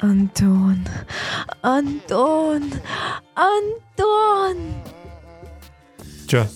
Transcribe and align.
Антон, 0.00 0.78
Антон, 1.60 2.70
Антон. 3.34 4.56
Чё? 6.28 6.46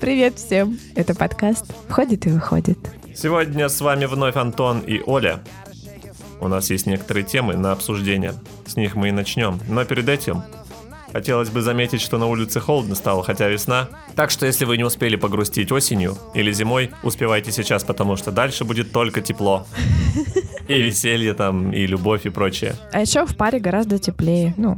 Привет 0.00 0.38
всем. 0.38 0.78
Это 0.94 1.16
подкаст 1.16 1.64
«Входит 1.88 2.26
и 2.26 2.30
выходит». 2.30 2.78
Сегодня 3.12 3.68
с 3.68 3.80
вами 3.80 4.04
вновь 4.04 4.36
Антон 4.36 4.80
и 4.80 5.00
Оля. 5.04 5.40
У 6.40 6.46
нас 6.46 6.70
есть 6.70 6.86
некоторые 6.86 7.24
темы 7.24 7.56
на 7.56 7.72
обсуждение. 7.72 8.34
С 8.64 8.76
них 8.76 8.94
мы 8.94 9.08
и 9.08 9.12
начнем. 9.12 9.58
Но 9.68 9.84
перед 9.84 10.08
этим 10.08 10.44
Хотелось 11.12 11.48
бы 11.48 11.62
заметить, 11.62 12.02
что 12.02 12.18
на 12.18 12.26
улице 12.26 12.60
холодно 12.60 12.94
стало, 12.94 13.24
хотя 13.24 13.48
весна. 13.48 13.88
Так 14.14 14.30
что 14.30 14.44
если 14.44 14.66
вы 14.66 14.76
не 14.76 14.84
успели 14.84 15.16
погрустить 15.16 15.72
осенью 15.72 16.18
или 16.34 16.52
зимой, 16.52 16.90
успевайте 17.02 17.50
сейчас, 17.50 17.82
потому 17.82 18.16
что 18.16 18.30
дальше 18.30 18.64
будет 18.64 18.92
только 18.92 19.22
тепло. 19.22 19.66
И 20.68 20.82
веселье 20.82 21.34
там, 21.34 21.72
и 21.72 21.86
любовь, 21.86 22.26
и 22.26 22.30
прочее. 22.30 22.74
А 22.92 23.00
еще 23.00 23.24
в 23.24 23.36
паре 23.36 23.58
гораздо 23.58 23.98
теплее. 23.98 24.54
Ну, 24.56 24.76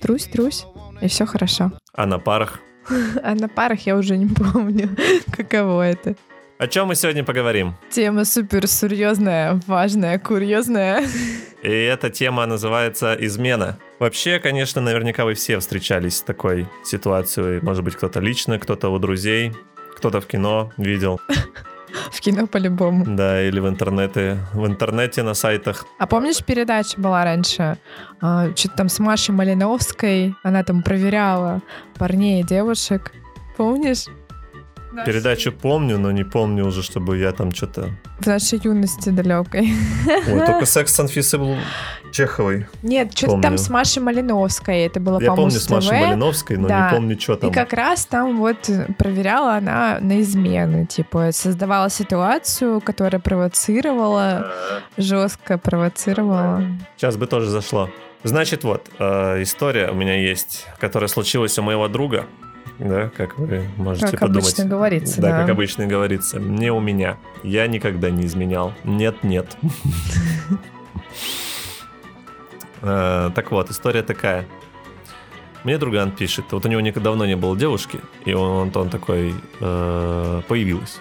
трусь-трусь, 0.00 0.64
и 1.00 1.08
все 1.08 1.26
хорошо. 1.26 1.72
А 1.92 2.06
на 2.06 2.18
парах? 2.18 2.60
А 3.22 3.34
на 3.34 3.48
парах 3.48 3.80
я 3.86 3.96
уже 3.96 4.16
не 4.16 4.26
помню, 4.26 4.96
каково 5.36 5.82
это. 5.82 6.14
О 6.58 6.68
чем 6.68 6.88
мы 6.88 6.94
сегодня 6.94 7.22
поговорим? 7.22 7.74
Тема 7.90 8.24
супер 8.24 8.66
серьезная, 8.66 9.60
важная, 9.66 10.18
курьезная. 10.18 11.04
И 11.62 11.68
эта 11.68 12.08
тема 12.08 12.46
называется 12.46 13.14
«Измена». 13.20 13.78
Вообще, 13.98 14.38
конечно, 14.38 14.80
наверняка 14.80 15.26
вы 15.26 15.34
все 15.34 15.58
встречались 15.58 16.16
с 16.16 16.22
такой 16.22 16.66
ситуацией. 16.82 17.60
Может 17.60 17.84
быть, 17.84 17.96
кто-то 17.96 18.20
лично, 18.20 18.58
кто-то 18.58 18.88
у 18.88 18.98
друзей, 18.98 19.52
кто-то 19.96 20.22
в 20.22 20.26
кино 20.26 20.72
видел. 20.78 21.20
В 22.12 22.20
кино 22.20 22.46
по-любому. 22.46 23.04
Да, 23.06 23.42
или 23.42 23.60
в 23.60 23.68
интернете, 23.68 24.38
в 24.52 24.66
интернете 24.66 25.22
на 25.22 25.34
сайтах. 25.34 25.86
А 25.98 26.06
помнишь, 26.06 26.42
передача 26.44 27.00
была 27.00 27.24
раньше? 27.24 27.78
А, 28.20 28.48
Что-то 28.54 28.76
там 28.76 28.88
с 28.88 28.98
Машей 28.98 29.34
Малиновской. 29.34 30.34
Она 30.42 30.62
там 30.62 30.82
проверяла 30.82 31.62
парней 31.98 32.40
и 32.42 32.44
девушек. 32.44 33.12
Помнишь? 33.56 34.06
Передачу 35.04 35.52
помню, 35.52 35.98
но 35.98 36.10
не 36.12 36.24
помню 36.24 36.66
уже, 36.66 36.82
чтобы 36.82 37.18
я 37.18 37.32
там 37.32 37.52
что-то... 37.52 37.90
В 38.20 38.26
нашей 38.26 38.60
юности 38.62 39.10
далекой. 39.10 39.72
Ой, 40.06 40.46
только 40.46 40.64
секс 40.66 40.94
с 40.94 41.00
Анфисой 41.00 41.38
был 41.40 41.56
Чеховой. 42.12 42.66
Нет, 42.82 43.16
что-то 43.16 43.40
там 43.42 43.58
с 43.58 43.68
Машей 43.68 44.02
Малиновской. 44.02 44.80
Это 44.80 45.00
было, 45.00 45.20
Я 45.20 45.28
по-моему, 45.30 45.48
помню 45.50 45.60
с 45.60 45.68
Машей 45.68 46.00
Малиновской, 46.00 46.56
но 46.56 46.68
Да. 46.68 46.88
не 46.90 46.96
помню, 46.96 47.20
что 47.20 47.36
там. 47.36 47.50
И 47.50 47.52
как 47.52 47.72
раз 47.72 48.06
там 48.06 48.38
вот 48.38 48.70
проверяла 48.98 49.54
она 49.56 49.98
на 50.00 50.20
измены. 50.22 50.86
Типа 50.86 51.30
создавала 51.32 51.90
ситуацию, 51.90 52.80
которая 52.80 53.20
провоцировала, 53.20 54.50
жестко 54.96 55.58
провоцировала. 55.58 56.64
Сейчас 56.96 57.16
бы 57.16 57.26
тоже 57.26 57.50
зашло. 57.50 57.90
Значит, 58.24 58.64
вот, 58.64 58.88
э, 58.98 59.42
история 59.42 59.90
у 59.90 59.94
меня 59.94 60.14
есть, 60.20 60.66
которая 60.80 61.08
случилась 61.08 61.58
у 61.58 61.62
моего 61.62 61.86
друга. 61.88 62.26
Да, 62.78 63.08
как 63.16 63.38
вы 63.38 63.66
можете 63.78 64.06
Как 64.10 64.20
подумать. 64.20 64.44
обычно 64.44 64.64
говорится, 64.66 65.20
да, 65.20 65.30
да. 65.30 65.40
как 65.40 65.50
обычно 65.50 65.86
говорится. 65.86 66.38
Не 66.38 66.70
у 66.70 66.80
меня. 66.80 67.16
Я 67.42 67.66
никогда 67.68 68.10
не 68.10 68.26
изменял. 68.26 68.72
Нет, 68.84 69.22
нет. 69.24 69.56
Э, 72.82 73.30
Так 73.34 73.50
вот, 73.52 73.70
история 73.70 74.02
такая. 74.02 74.46
Мне 75.64 75.78
друган 75.78 76.12
пишет, 76.12 76.44
вот 76.52 76.64
у 76.64 76.68
него 76.68 76.80
никогда 76.80 77.10
давно 77.10 77.26
не 77.26 77.34
было 77.36 77.56
девушки, 77.56 77.98
и 78.24 78.32
он, 78.34 78.70
он 78.72 78.88
такой 78.90 79.34
э, 79.60 80.42
появилась. 80.46 81.00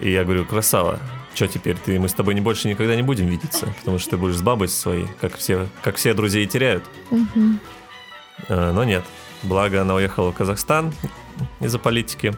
И 0.00 0.10
я 0.10 0.24
говорю, 0.24 0.44
красава, 0.44 0.98
что 1.34 1.46
теперь, 1.46 1.76
ты, 1.76 2.00
мы 2.00 2.08
с 2.08 2.14
тобой 2.14 2.34
не 2.34 2.40
больше 2.40 2.66
никогда 2.68 2.96
не 2.96 3.02
будем 3.02 3.26
видеться, 3.26 3.66
потому 3.78 3.98
что 4.00 4.10
ты 4.10 4.16
будешь 4.16 4.36
с 4.36 4.42
бабой 4.42 4.66
своей, 4.68 5.06
как 5.20 5.36
все, 5.36 5.68
как 5.82 5.96
все 5.96 6.14
друзей 6.14 6.46
теряют. 6.46 6.82
Э, 8.48 8.72
но 8.72 8.82
нет, 8.82 9.04
благо 9.42 9.80
она 9.82 9.94
уехала 9.94 10.32
в 10.32 10.34
Казахстан 10.34 10.92
из-за 11.60 11.78
политики, 11.78 12.32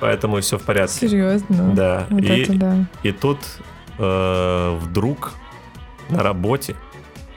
поэтому 0.00 0.40
все 0.40 0.58
в 0.58 0.62
порядке. 0.62 1.08
Серьезно? 1.08 1.74
Да, 1.74 2.06
Вот 2.10 2.22
и, 2.22 2.44
да. 2.46 2.86
и 3.02 3.12
тут 3.12 3.38
э, 3.98 4.78
вдруг 4.80 5.32
на 6.08 6.22
работе 6.22 6.76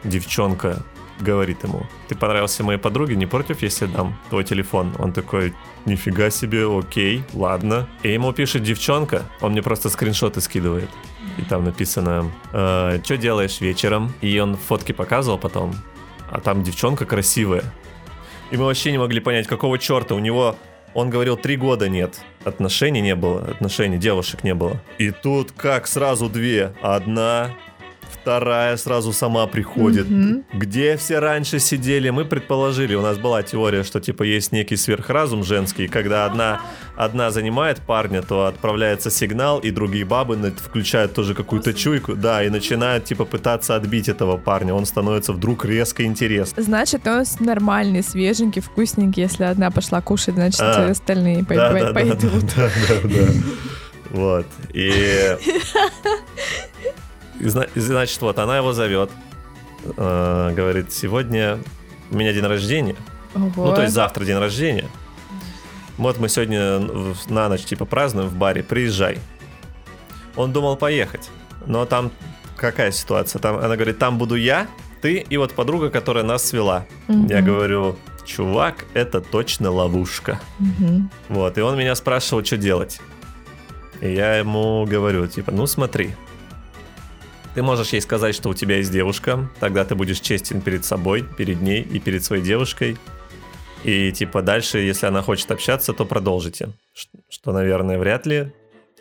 девчонка 0.04 0.78
говорит 1.20 1.64
ему, 1.64 1.86
ты 2.08 2.16
понравился 2.16 2.64
моей 2.64 2.80
подруге, 2.80 3.16
не 3.16 3.28
против, 3.28 3.62
если 3.62 3.86
дам 3.86 4.18
твой 4.30 4.44
телефон? 4.44 4.94
Он 4.98 5.14
такой, 5.14 5.54
нифига 5.86 6.32
себе, 6.32 6.66
окей, 6.68 7.24
ладно. 7.34 7.88
И 8.02 8.12
ему 8.12 8.34
пишет 8.34 8.64
девчонка, 8.64 9.24
он 9.40 9.52
мне 9.52 9.62
просто 9.62 9.90
скриншоты 9.90 10.42
скидывает. 10.42 10.90
И 11.38 11.44
там 11.44 11.64
написано, 11.64 12.32
что 12.52 13.18
делаешь 13.18 13.62
вечером? 13.62 14.12
И 14.22 14.40
он 14.40 14.58
фотки 14.58 14.92
показывал 14.92 15.38
потом, 15.38 15.76
а 16.32 16.40
там 16.40 16.64
девчонка 16.64 17.06
красивая. 17.06 17.64
И 18.52 18.58
мы 18.58 18.66
вообще 18.66 18.92
не 18.92 18.98
могли 18.98 19.20
понять, 19.20 19.48
какого 19.48 19.80
черта 19.80 20.16
у 20.16 20.20
него... 20.20 20.56
Он 20.94 21.10
говорил, 21.10 21.38
три 21.38 21.56
года 21.56 21.88
нет. 21.88 22.20
Отношений 22.44 23.00
не 23.00 23.16
было, 23.16 23.46
отношений, 23.46 23.98
девушек 23.98 24.44
не 24.44 24.54
было. 24.54 24.82
И 24.98 25.12
тут 25.12 25.54
как 25.54 25.88
сразу 25.88 26.28
две. 26.28 26.74
Одна, 26.82 27.52
вторая 28.12 28.78
сразу 28.78 29.14
сама 29.14 29.48
приходит. 29.48 30.10
Мгм. 30.10 30.44
Где 30.54 30.98
все 30.98 31.20
раньше 31.20 31.60
сидели, 31.60 32.10
мы 32.10 32.26
предположили, 32.26 32.96
у 32.96 33.02
нас 33.02 33.18
была 33.18 33.44
теория, 33.44 33.84
что 33.84 34.00
типа 34.00 34.24
есть 34.24 34.52
некий 34.52 34.76
сверхразум 34.76 35.44
женский, 35.44 35.88
когда 35.88 36.26
одна, 36.26 36.62
одна 36.96 37.32
занимает 37.32 37.80
парня, 37.80 38.22
то 38.22 38.46
отправляется 38.46 39.10
сигнал, 39.10 39.60
и 39.60 39.72
другие 39.72 40.06
бабы 40.06 40.36
включают 40.58 41.14
тоже 41.14 41.34
какую-то 41.34 41.74
чуйку, 41.74 42.16
да, 42.16 42.44
и 42.44 42.50
начинают 42.50 43.06
типа 43.06 43.26
пытаться 43.26 43.76
отбить 43.76 44.10
этого 44.10 44.38
парня, 44.38 44.74
он 44.74 44.86
становится 44.86 45.34
вдруг 45.34 45.66
резко 45.66 46.04
интересным. 46.04 46.64
Значит, 46.64 47.08
он 47.08 47.26
нормальный, 47.40 48.04
свеженький, 48.04 48.62
вкусненький. 48.62 49.24
Если 49.24 49.44
одна 49.44 49.72
пошла 49.72 50.02
кушать, 50.02 50.36
значит, 50.36 50.62
А. 50.62 50.90
остальные 50.90 51.44
да, 51.44 51.92
пойдут. 51.94 52.20
да, 52.56 52.70
да, 52.88 52.96
да. 53.04 53.28
Вот. 54.12 54.46
И... 54.74 55.38
и 57.42 57.50
зна- 57.50 57.68
и 57.76 57.80
Значит, 57.80 58.22
вот, 58.22 58.40
она 58.40 58.58
его 58.58 58.74
зовет. 58.74 59.10
э, 59.98 60.54
Говорит, 60.56 60.92
сегодня 60.94 61.58
у 62.12 62.16
меня 62.18 62.34
день 62.34 62.46
рождения. 62.46 62.96
Ну, 63.36 63.48
Ого. 63.56 63.74
то 63.76 63.82
есть 63.82 63.94
завтра 63.94 64.26
день 64.26 64.38
рождения. 64.38 64.86
Вот 65.98 66.18
мы 66.20 66.30
сегодня 66.30 66.80
на 67.30 67.50
ночь, 67.50 67.64
типа, 67.64 67.86
празднуем 67.86 68.30
в 68.30 68.36
баре, 68.36 68.64
приезжай. 68.64 69.20
Он 70.36 70.52
думал 70.54 70.76
поехать, 70.78 71.30
но 71.66 71.86
там 71.86 72.12
какая 72.58 72.92
ситуация? 72.92 73.40
Там, 73.40 73.58
она 73.58 73.76
говорит, 73.76 74.00
там 74.00 74.18
буду 74.18 74.36
я, 74.36 74.68
ты 75.02 75.18
и 75.18 75.38
вот 75.38 75.54
подруга, 75.54 75.90
которая 75.90 76.24
нас 76.24 76.46
свела. 76.46 76.86
Мгм. 77.08 77.28
Я 77.28 77.42
говорю, 77.42 77.98
чувак, 78.26 78.86
это 78.94 79.20
точно 79.22 79.72
ловушка. 79.72 80.40
Мгм. 80.60 81.10
Вот, 81.30 81.58
и 81.58 81.62
он 81.62 81.78
меня 81.78 81.96
спрашивал, 81.96 82.44
что 82.46 82.58
делать. 82.58 83.02
И 84.00 84.12
я 84.14 84.36
ему 84.38 84.86
говорю, 84.86 85.28
типа, 85.28 85.52
ну 85.52 85.66
смотри, 85.68 86.16
ты 87.54 87.64
можешь 87.64 87.90
ей 87.90 88.02
сказать, 88.02 88.36
что 88.36 88.50
у 88.50 88.54
тебя 88.54 88.78
есть 88.78 88.92
девушка, 88.92 89.50
тогда 89.60 89.84
ты 89.86 89.96
будешь 89.96 90.20
честен 90.20 90.62
перед 90.62 90.86
собой, 90.86 91.24
перед 91.38 91.62
ней 91.62 91.82
и 91.82 92.00
перед 92.00 92.24
своей 92.24 92.44
девушкой. 92.44 92.98
И 93.84 94.12
типа 94.12 94.42
дальше, 94.42 94.80
если 94.80 95.08
она 95.08 95.22
хочет 95.22 95.52
общаться, 95.52 95.94
то 95.94 96.06
продолжите. 96.06 96.70
Что, 97.30 97.52
наверное, 97.52 97.98
вряд 97.98 98.26
ли. 98.26 98.52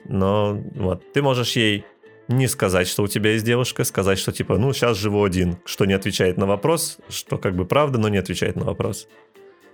Но 0.05 0.61
вот, 0.75 1.13
ты 1.13 1.23
можешь 1.23 1.53
ей 1.57 1.85
не 2.29 2.47
сказать, 2.47 2.89
что 2.89 3.03
у 3.03 3.09
тебя 3.09 3.33
есть 3.33 3.45
девушка, 3.45 3.85
сказать, 3.85 4.19
что 4.19 4.33
типа, 4.33 4.57
ну, 4.57 4.73
сейчас 4.73 4.97
живу 4.97 5.25
один, 5.25 5.59
что 5.65 5.85
не 5.85 5.95
отвечает 5.95 6.37
на 6.39 6.47
вопрос, 6.47 6.99
что 7.09 7.39
как 7.39 7.55
бы 7.57 7.67
правда, 7.67 7.99
но 7.99 8.09
не 8.09 8.19
отвечает 8.19 8.57
на 8.57 8.65
вопрос. 8.65 9.09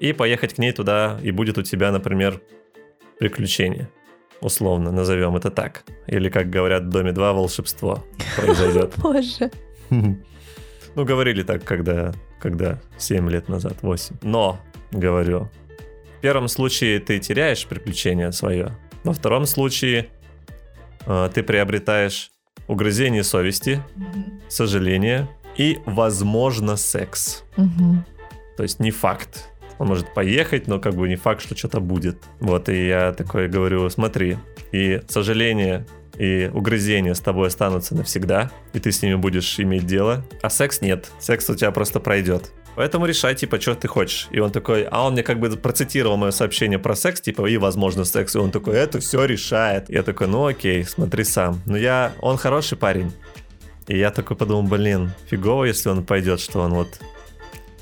И 0.00 0.12
поехать 0.12 0.54
к 0.54 0.58
ней 0.58 0.72
туда, 0.72 1.20
и 1.22 1.30
будет 1.30 1.58
у 1.58 1.62
тебя, 1.62 1.92
например, 1.92 2.40
приключение. 3.18 3.88
Условно, 4.40 4.92
назовем 4.92 5.36
это 5.36 5.50
так. 5.50 5.84
Или, 6.06 6.28
как 6.28 6.50
говорят 6.50 6.84
в 6.84 6.88
Доме 6.88 7.12
2, 7.12 7.32
волшебство 7.32 8.04
произойдет. 8.36 8.94
Боже. 8.98 9.50
Ну, 9.90 11.04
говорили 11.04 11.42
так, 11.42 11.64
когда, 11.64 12.12
когда 12.40 12.78
7 12.98 13.30
лет 13.30 13.48
назад, 13.48 13.74
8. 13.82 14.16
Но, 14.22 14.58
говорю, 14.92 15.50
в 16.18 16.20
первом 16.20 16.48
случае 16.48 17.00
ты 17.00 17.18
теряешь 17.18 17.66
приключение 17.66 18.32
свое. 18.32 18.76
Во 19.04 19.12
втором 19.12 19.46
случае 19.46 20.08
э, 21.06 21.30
ты 21.32 21.42
приобретаешь 21.42 22.30
угрызение 22.66 23.22
совести, 23.22 23.82
сожаление 24.48 25.28
и, 25.56 25.78
возможно, 25.86 26.76
секс. 26.76 27.44
То 28.56 28.62
есть 28.62 28.80
не 28.80 28.90
факт. 28.90 29.50
Он 29.78 29.88
может 29.88 30.12
поехать, 30.14 30.66
но 30.66 30.78
как 30.78 30.94
бы 30.94 31.08
не 31.08 31.16
факт, 31.16 31.42
что 31.42 31.56
что-то 31.56 31.80
будет. 31.80 32.18
Вот, 32.40 32.68
и 32.68 32.86
я 32.86 33.12
такой 33.12 33.48
говорю, 33.48 33.88
смотри, 33.90 34.38
и 34.72 35.00
сожаление, 35.08 35.86
и 36.18 36.50
угрызения 36.52 37.14
с 37.14 37.20
тобой 37.20 37.48
останутся 37.48 37.94
навсегда, 37.94 38.50
и 38.72 38.80
ты 38.80 38.90
с 38.90 39.02
ними 39.02 39.16
будешь 39.16 39.58
иметь 39.60 39.86
дело, 39.86 40.24
а 40.42 40.50
секс 40.50 40.80
нет. 40.80 41.10
Секс 41.18 41.48
у 41.50 41.54
тебя 41.54 41.70
просто 41.70 42.00
пройдет. 42.00 42.52
Поэтому 42.74 43.06
решай, 43.06 43.34
типа, 43.34 43.58
что 43.58 43.74
ты 43.74 43.88
хочешь. 43.88 44.28
И 44.30 44.38
он 44.38 44.50
такой, 44.50 44.84
а 44.84 45.06
он 45.06 45.14
мне 45.14 45.22
как 45.22 45.40
бы 45.40 45.48
процитировал 45.56 46.18
мое 46.18 46.30
сообщение 46.30 46.78
про 46.78 46.94
секс, 46.94 47.22
типа, 47.22 47.46
и, 47.46 47.56
возможно, 47.56 48.04
секс. 48.04 48.34
И 48.34 48.38
он 48.38 48.50
такой, 48.50 48.76
это 48.76 49.00
все 49.00 49.24
решает. 49.24 49.88
Я 49.88 50.02
такой, 50.02 50.26
ну 50.26 50.46
окей, 50.46 50.84
смотри 50.84 51.24
сам. 51.24 51.62
Но 51.64 51.78
я, 51.78 52.12
он 52.20 52.36
хороший 52.36 52.76
парень. 52.76 53.12
И 53.86 53.96
я 53.96 54.10
такой 54.10 54.36
подумал, 54.36 54.64
блин, 54.64 55.12
фигово, 55.30 55.64
если 55.64 55.88
он 55.88 56.04
пойдет, 56.04 56.38
что 56.38 56.60
он 56.60 56.74
вот 56.74 57.00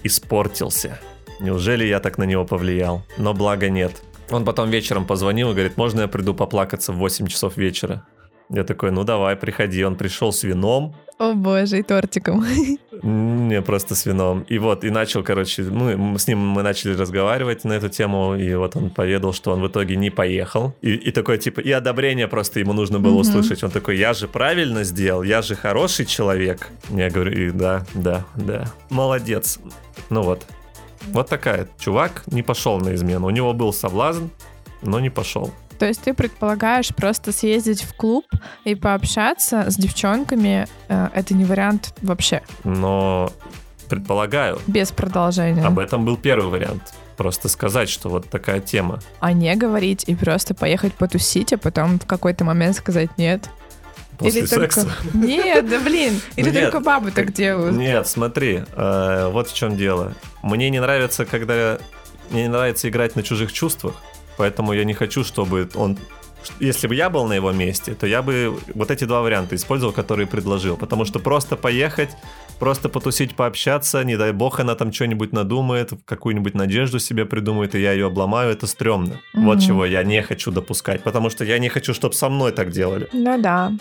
испортился. 0.04 1.00
Неужели 1.44 1.84
я 1.84 2.00
так 2.00 2.16
на 2.16 2.24
него 2.24 2.46
повлиял? 2.46 3.02
Но 3.18 3.34
благо 3.34 3.68
нет. 3.68 4.02
Он 4.30 4.46
потом 4.46 4.70
вечером 4.70 5.06
позвонил 5.06 5.50
и 5.50 5.52
говорит, 5.52 5.76
можно 5.76 6.00
я 6.00 6.08
приду 6.08 6.32
поплакаться 6.32 6.90
в 6.90 6.96
8 6.96 7.26
часов 7.26 7.58
вечера? 7.58 8.06
Я 8.48 8.64
такой, 8.64 8.90
ну 8.90 9.04
давай, 9.04 9.36
приходи. 9.36 9.84
Он 9.84 9.96
пришел 9.96 10.32
с 10.32 10.42
вином. 10.42 10.94
О 11.18 11.34
боже, 11.34 11.78
и 11.78 11.82
тортиком. 11.82 12.46
Не, 13.02 13.60
просто 13.60 13.94
с 13.94 14.06
вином. 14.06 14.46
И 14.48 14.58
вот, 14.58 14.84
и 14.84 14.90
начал, 14.90 15.22
короче, 15.22 15.62
ну, 15.62 16.16
с 16.16 16.26
ним 16.26 16.38
мы 16.38 16.62
начали 16.62 16.96
разговаривать 16.96 17.64
на 17.64 17.74
эту 17.74 17.90
тему, 17.90 18.34
и 18.34 18.54
вот 18.54 18.76
он 18.76 18.88
поведал, 18.88 19.34
что 19.34 19.52
он 19.52 19.60
в 19.60 19.68
итоге 19.68 19.96
не 19.96 20.08
поехал. 20.08 20.74
И, 20.80 20.94
и 20.94 21.10
такое, 21.10 21.36
типа, 21.36 21.60
и 21.60 21.70
одобрение 21.70 22.26
просто 22.26 22.60
ему 22.60 22.72
нужно 22.72 23.00
было 23.00 23.18
mm-hmm. 23.18 23.20
услышать. 23.20 23.64
Он 23.64 23.70
такой, 23.70 23.98
я 23.98 24.14
же 24.14 24.28
правильно 24.28 24.82
сделал, 24.84 25.22
я 25.22 25.42
же 25.42 25.56
хороший 25.56 26.06
человек. 26.06 26.70
Я 26.88 27.10
говорю, 27.10 27.32
и 27.32 27.50
да, 27.50 27.84
да, 27.94 28.24
да. 28.34 28.64
Молодец. 28.88 29.60
Ну 30.08 30.22
вот. 30.22 30.46
Вот 31.08 31.28
такая. 31.28 31.68
Чувак 31.78 32.22
не 32.26 32.42
пошел 32.42 32.78
на 32.78 32.94
измену. 32.94 33.26
У 33.26 33.30
него 33.30 33.52
был 33.52 33.72
соблазн, 33.72 34.26
но 34.82 35.00
не 35.00 35.10
пошел. 35.10 35.52
То 35.78 35.86
есть 35.86 36.02
ты 36.02 36.14
предполагаешь 36.14 36.94
просто 36.94 37.32
съездить 37.32 37.82
в 37.82 37.94
клуб 37.94 38.24
и 38.64 38.74
пообщаться 38.74 39.70
с 39.70 39.76
девчонками, 39.76 40.66
э, 40.88 41.08
это 41.12 41.34
не 41.34 41.44
вариант 41.44 41.94
вообще? 42.00 42.42
Но 42.62 43.30
предполагаю. 43.88 44.60
Без 44.66 44.92
продолжения. 44.92 45.64
Об 45.64 45.78
этом 45.78 46.04
был 46.04 46.16
первый 46.16 46.48
вариант. 46.48 46.94
Просто 47.16 47.48
сказать, 47.48 47.88
что 47.88 48.08
вот 48.08 48.28
такая 48.28 48.60
тема. 48.60 49.00
А 49.20 49.32
не 49.32 49.54
говорить 49.56 50.04
и 50.06 50.14
просто 50.14 50.54
поехать 50.54 50.94
потусить, 50.94 51.52
а 51.52 51.58
потом 51.58 51.98
в 51.98 52.06
какой-то 52.06 52.44
момент 52.44 52.76
сказать 52.76 53.16
нет. 53.18 53.48
После 54.18 54.40
Или 54.40 54.46
секса? 54.46 54.82
Только... 54.82 55.18
Нет, 55.18 55.68
да 55.68 55.80
блин. 55.80 56.20
Или 56.36 56.50
нет, 56.50 56.70
только 56.70 56.80
бабы 56.80 57.10
так 57.10 57.32
делают. 57.32 57.76
Нет, 57.76 58.06
смотри, 58.06 58.62
э, 58.74 59.28
вот 59.32 59.48
в 59.48 59.54
чем 59.54 59.76
дело. 59.76 60.14
Мне 60.44 60.70
не 60.70 60.80
нравится, 60.80 61.24
когда... 61.24 61.78
Мне 62.30 62.42
не 62.42 62.48
нравится 62.48 62.88
играть 62.88 63.16
на 63.16 63.22
чужих 63.22 63.52
чувствах. 63.52 63.94
Поэтому 64.36 64.72
я 64.72 64.84
не 64.84 64.94
хочу, 64.94 65.24
чтобы 65.24 65.68
он 65.74 65.98
если 66.60 66.88
бы 66.88 66.94
я 66.94 67.08
был 67.08 67.26
на 67.26 67.32
его 67.32 67.52
месте, 67.52 67.94
то 67.94 68.06
я 68.06 68.20
бы 68.20 68.58
вот 68.74 68.90
эти 68.90 69.04
два 69.04 69.22
варианта 69.22 69.56
использовал, 69.56 69.94
которые 69.94 70.26
предложил. 70.26 70.76
Потому 70.76 71.06
что 71.06 71.18
просто 71.18 71.56
поехать, 71.56 72.10
просто 72.58 72.90
потусить, 72.90 73.34
пообщаться, 73.34 74.04
не 74.04 74.18
дай 74.18 74.32
бог, 74.32 74.60
она 74.60 74.74
там 74.74 74.92
что-нибудь 74.92 75.32
надумает, 75.32 75.92
какую-нибудь 76.04 76.54
надежду 76.54 76.98
себе 76.98 77.24
придумает, 77.24 77.74
и 77.74 77.80
я 77.80 77.92
ее 77.92 78.06
обломаю, 78.08 78.50
это 78.50 78.66
стрёмно. 78.66 79.14
Mm-hmm. 79.14 79.44
Вот 79.44 79.60
чего 79.60 79.86
я 79.86 80.02
не 80.02 80.20
хочу 80.22 80.50
допускать. 80.50 81.02
Потому 81.02 81.30
что 81.30 81.44
я 81.44 81.58
не 81.58 81.70
хочу, 81.70 81.94
чтобы 81.94 82.14
со 82.14 82.28
мной 82.28 82.52
так 82.52 82.70
делали. 82.70 83.08
Ну 83.12 83.40
да, 83.40 83.72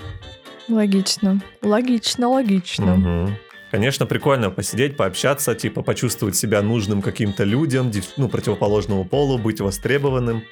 логично. 0.70 1.42
Логично, 1.62 2.30
логично. 2.30 2.94
Угу. 2.94 3.34
Конечно, 3.74 4.06
прикольно 4.06 4.52
посидеть, 4.52 4.96
пообщаться, 4.96 5.56
типа 5.56 5.82
почувствовать 5.82 6.36
себя 6.36 6.62
нужным 6.62 7.02
каким-то 7.02 7.44
людям, 7.44 7.92
ну, 8.18 8.30
противоположному 8.30 9.04
полу, 9.04 9.40
быть 9.40 9.62
востребованным. 9.62 10.44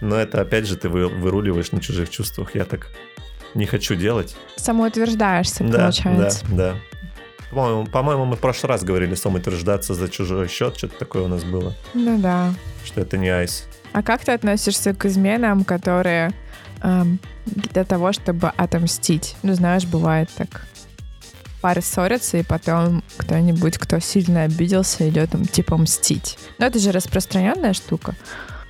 Но 0.00 0.14
это, 0.14 0.40
опять 0.40 0.68
же, 0.68 0.76
ты 0.76 0.88
выруливаешь 0.88 1.72
на 1.72 1.80
чужих 1.80 2.08
чувствах. 2.08 2.54
Я 2.54 2.64
так 2.64 2.86
не 3.54 3.66
хочу 3.66 3.96
делать. 3.96 4.36
Самоутверждаешься, 4.54 5.64
да, 5.64 5.78
получается. 5.78 6.46
Да, 6.50 6.56
да. 6.56 6.76
По-моему, 7.50 7.86
по-моему, 7.86 8.24
мы 8.26 8.36
в 8.36 8.40
прошлый 8.40 8.68
раз 8.68 8.84
говорили 8.84 9.16
самоутверждаться 9.16 9.94
за 9.94 10.08
чужой 10.08 10.46
счет, 10.46 10.76
что-то 10.76 10.96
такое 11.00 11.24
у 11.24 11.28
нас 11.28 11.42
было. 11.42 11.74
Ну 11.94 12.16
да. 12.20 12.54
Что 12.84 13.00
это 13.00 13.18
не 13.18 13.28
айс. 13.28 13.66
А 13.92 14.04
как 14.04 14.24
ты 14.24 14.30
относишься 14.30 14.94
к 14.94 15.04
изменам, 15.06 15.64
которые 15.64 16.30
эм, 16.80 17.18
для 17.44 17.82
того, 17.82 18.12
чтобы 18.12 18.50
отомстить? 18.56 19.34
Ну, 19.42 19.52
знаешь, 19.54 19.84
бывает 19.84 20.30
так 20.36 20.64
пары 21.62 21.80
ссорятся, 21.80 22.38
и 22.38 22.42
потом 22.42 23.02
кто-нибудь, 23.16 23.78
кто 23.78 24.00
сильно 24.00 24.42
обиделся, 24.42 25.08
идет 25.08 25.30
там 25.30 25.46
типа 25.46 25.76
мстить. 25.78 26.38
Но 26.58 26.66
это 26.66 26.78
же 26.78 26.92
распространенная 26.92 27.72
штука. 27.72 28.14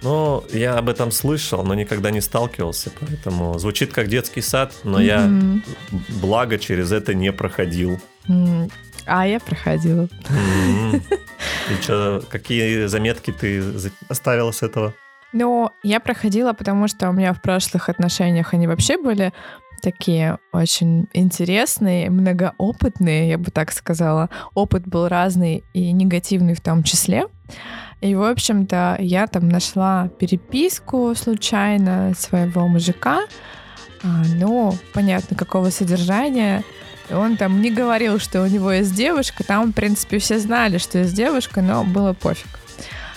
Ну, 0.03 0.45
я 0.53 0.77
об 0.77 0.89
этом 0.89 1.11
слышал, 1.11 1.63
но 1.63 1.75
никогда 1.75 2.11
не 2.11 2.21
сталкивался, 2.21 2.91
поэтому 3.01 3.59
звучит 3.59 3.93
как 3.93 4.09
детский 4.09 4.43
сад, 4.43 4.75
но 4.85 5.01
mm-hmm. 5.01 5.05
я 5.05 6.17
благо 6.21 6.59
через 6.59 6.93
это 6.93 7.15
не 7.15 7.33
проходил. 7.33 8.01
Mm. 8.29 8.71
А 9.07 9.27
я 9.27 9.41
проходила. 9.41 10.09
Mm-hmm. 10.29 11.03
И 11.71 11.83
что, 11.83 12.23
какие 12.29 12.87
заметки 12.87 13.33
ты 13.33 13.63
оставила 14.09 14.51
с 14.51 14.63
этого? 14.63 14.93
Ну, 15.33 15.71
я 15.83 15.99
проходила, 15.99 16.53
потому 16.53 16.89
что 16.89 17.09
у 17.09 17.13
меня 17.13 17.33
в 17.33 17.41
прошлых 17.41 17.89
отношениях 17.89 18.53
они 18.53 18.67
вообще 18.67 18.99
были 18.99 19.33
такие 19.83 20.39
очень 20.53 21.09
интересные, 21.13 22.09
многоопытные, 22.09 23.29
я 23.29 23.39
бы 23.39 23.51
так 23.51 23.73
сказала. 23.73 24.31
Опыт 24.55 24.87
был 24.87 25.09
разный 25.09 25.65
и 25.75 25.93
негативный 25.93 26.55
в 26.55 26.61
том 26.61 26.83
числе. 26.83 27.27
И, 28.01 28.15
в 28.15 28.23
общем-то, 28.23 28.97
я 29.01 29.27
там 29.27 29.49
нашла 29.49 30.09
переписку 30.19 31.15
случайно 31.15 32.15
своего 32.17 32.67
мужика, 32.67 33.21
а, 34.03 34.23
ну, 34.37 34.75
понятно, 34.93 35.37
какого 35.37 35.71
содержания. 35.71 36.65
Он 37.11 37.37
там 37.37 37.61
не 37.61 37.71
говорил, 37.71 38.19
что 38.19 38.43
у 38.43 38.47
него 38.47 38.73
есть 38.73 38.95
девушка. 38.95 39.45
Там, 39.45 39.71
в 39.71 39.73
принципе, 39.75 40.19
все 40.19 40.39
знали, 40.39 40.79
что 40.79 40.99
есть 40.99 41.15
девушка, 41.15 41.63
но 41.63 41.85
было 41.85 42.13
пофиг. 42.13 42.49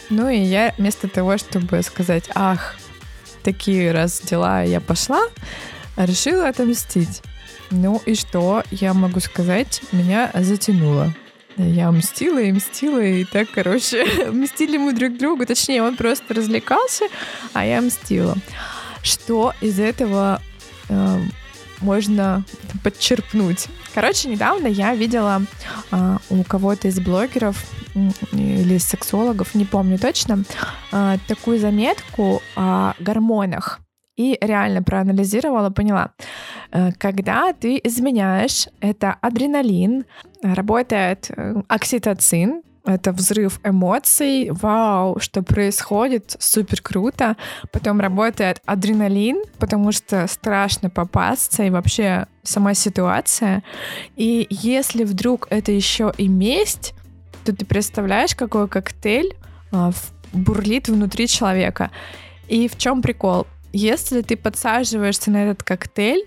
Ну 0.09 0.29
и 0.29 0.37
я 0.37 0.73
вместо 0.77 1.07
того, 1.07 1.37
чтобы 1.37 1.81
сказать, 1.81 2.29
ах, 2.35 2.75
такие 3.43 3.91
раз 3.91 4.21
дела, 4.21 4.61
я 4.61 4.81
пошла, 4.81 5.21
решила 5.95 6.47
отомстить. 6.47 7.21
Ну 7.71 8.01
и 8.05 8.15
что 8.15 8.63
я 8.71 8.93
могу 8.93 9.19
сказать? 9.19 9.81
Меня 9.91 10.31
затянуло. 10.33 11.13
Я 11.57 11.91
мстила 11.91 12.39
и 12.39 12.51
мстила, 12.51 13.01
и 13.01 13.23
так, 13.23 13.47
короче, 13.53 14.05
мстили 14.31 14.77
мы 14.77 14.93
друг 14.93 15.17
другу. 15.17 15.45
Точнее, 15.45 15.83
он 15.83 15.95
просто 15.95 16.33
развлекался, 16.33 17.05
а 17.53 17.65
я 17.65 17.81
мстила. 17.81 18.35
Что 19.01 19.53
из 19.61 19.79
этого 19.79 20.41
э, 20.89 21.21
можно 21.79 22.43
подчерпнуть? 22.83 23.67
Короче, 23.93 24.27
недавно 24.27 24.67
я 24.67 24.93
видела 24.95 25.43
э, 25.91 26.17
у 26.29 26.43
кого-то 26.43 26.89
из 26.89 26.99
блогеров 26.99 27.63
или 28.33 28.77
сексологов, 28.77 29.55
не 29.55 29.63
помню 29.63 29.97
точно, 29.97 30.43
э, 30.91 31.17
такую 31.27 31.59
заметку 31.59 32.41
о 32.57 32.93
гормонах 32.99 33.79
и 34.17 34.37
реально 34.41 34.81
проанализировала, 34.83 35.69
поняла, 35.69 36.11
э, 36.71 36.91
когда 36.97 37.53
ты 37.53 37.79
изменяешь, 37.83 38.67
это 38.79 39.17
адреналин, 39.21 40.05
работает 40.41 41.31
э, 41.35 41.61
окситоцин, 41.67 42.61
это 42.85 43.11
взрыв 43.11 43.59
эмоций, 43.63 44.49
вау, 44.51 45.19
что 45.19 45.41
происходит, 45.41 46.35
супер 46.39 46.81
круто. 46.81 47.35
Потом 47.71 47.99
работает 47.99 48.61
адреналин, 48.65 49.43
потому 49.57 49.91
что 49.91 50.27
страшно 50.27 50.89
попасться 50.91 51.63
и 51.63 51.71
вообще 51.71 52.27
сама 52.43 52.75
ситуация. 52.75 53.63
И 54.15 54.45
если 54.51 55.03
вдруг 55.03 55.47
это 55.49 55.71
еще 55.71 56.13
и 56.17 56.27
месть, 56.27 56.93
то 57.43 57.55
ты 57.55 57.65
представляешь, 57.65 58.35
какой 58.35 58.67
коктейль 58.67 59.35
а, 59.71 59.91
бурлит 60.31 60.87
внутри 60.87 61.27
человека. 61.27 61.89
И 62.47 62.67
в 62.67 62.77
чем 62.77 63.01
прикол? 63.01 63.47
Если 63.77 64.21
ты 64.21 64.37
подсаживаешься 64.37 65.31
на 65.31 65.43
этот 65.43 65.63
коктейль, 65.63 66.23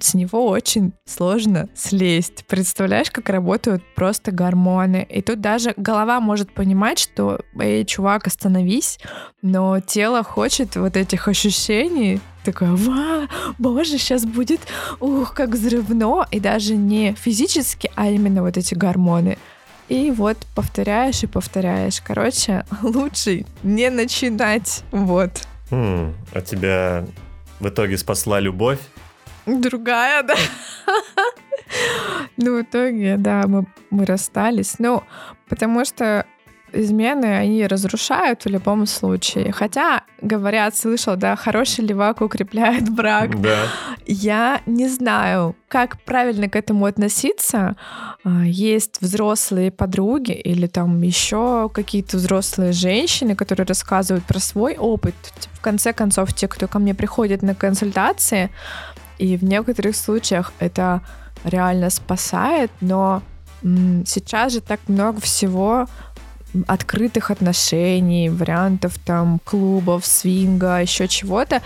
с 0.00 0.14
него 0.14 0.48
очень 0.48 0.92
сложно 1.06 1.68
слезть. 1.76 2.44
Представляешь, 2.48 3.12
как 3.12 3.28
работают 3.28 3.84
просто 3.94 4.32
гормоны. 4.32 5.06
И 5.08 5.22
тут 5.22 5.40
даже 5.40 5.74
голова 5.76 6.20
может 6.20 6.52
понимать, 6.52 6.98
что, 6.98 7.40
эй, 7.60 7.84
чувак, 7.84 8.26
остановись, 8.26 8.98
но 9.42 9.78
тело 9.78 10.24
хочет 10.24 10.74
вот 10.74 10.96
этих 10.96 11.28
ощущений, 11.28 12.20
такое, 12.44 12.72
ва, 12.72 13.28
боже, 13.58 13.96
сейчас 13.98 14.24
будет, 14.24 14.60
ух, 14.98 15.34
как 15.34 15.50
взрывно, 15.50 16.26
и 16.32 16.40
даже 16.40 16.74
не 16.74 17.14
физически, 17.14 17.92
а 17.94 18.10
именно 18.10 18.42
вот 18.42 18.56
эти 18.56 18.74
гормоны. 18.74 19.38
И 19.88 20.10
вот 20.10 20.36
повторяешь 20.56 21.22
и 21.22 21.28
повторяешь. 21.28 22.02
Короче, 22.04 22.64
лучше 22.82 23.44
не 23.62 23.88
начинать. 23.88 24.82
Вот. 24.90 25.46
Хм, 25.70 26.14
а 26.32 26.40
тебя 26.40 27.06
в 27.60 27.68
итоге 27.68 27.98
спасла 27.98 28.40
любовь? 28.40 28.80
Другая, 29.46 30.22
да. 30.22 30.34
Ну, 32.36 32.58
в 32.58 32.62
итоге, 32.62 33.16
да, 33.18 33.42
мы, 33.46 33.66
мы 33.90 34.06
расстались. 34.06 34.76
Ну, 34.78 35.02
потому 35.48 35.84
что 35.84 36.24
измены, 36.72 37.26
они 37.26 37.66
разрушают 37.66 38.44
в 38.44 38.48
любом 38.48 38.86
случае. 38.86 39.52
Хотя, 39.52 40.02
говорят, 40.20 40.76
слышал, 40.76 41.16
да, 41.16 41.36
хороший 41.36 41.84
левак 41.84 42.20
укрепляет 42.20 42.88
брак. 42.88 43.40
Да. 43.40 43.66
Я 44.06 44.60
не 44.66 44.88
знаю, 44.88 45.56
как 45.68 46.00
правильно 46.02 46.48
к 46.48 46.56
этому 46.56 46.86
относиться. 46.86 47.76
А, 48.24 48.44
есть 48.44 49.00
взрослые 49.00 49.70
подруги 49.70 50.32
или 50.32 50.66
там 50.66 51.02
еще 51.02 51.68
какие-то 51.72 52.16
взрослые 52.16 52.72
женщины, 52.72 53.34
которые 53.34 53.66
рассказывают 53.66 54.24
про 54.24 54.38
свой 54.38 54.76
опыт. 54.76 55.14
В 55.52 55.60
конце 55.60 55.92
концов, 55.92 56.32
те, 56.34 56.48
кто 56.48 56.68
ко 56.68 56.78
мне 56.78 56.94
приходит 56.94 57.42
на 57.42 57.54
консультации, 57.54 58.50
и 59.18 59.36
в 59.36 59.44
некоторых 59.44 59.96
случаях 59.96 60.52
это 60.58 61.02
реально 61.44 61.90
спасает, 61.90 62.70
но 62.80 63.22
сейчас 63.62 64.52
же 64.52 64.60
так 64.60 64.80
много 64.86 65.20
всего 65.20 65.86
открытых 66.66 67.30
отношений, 67.30 68.30
вариантов 68.30 68.98
там 69.04 69.40
клубов, 69.44 70.06
свинга, 70.06 70.80
еще 70.80 71.08
чего-то, 71.08 71.62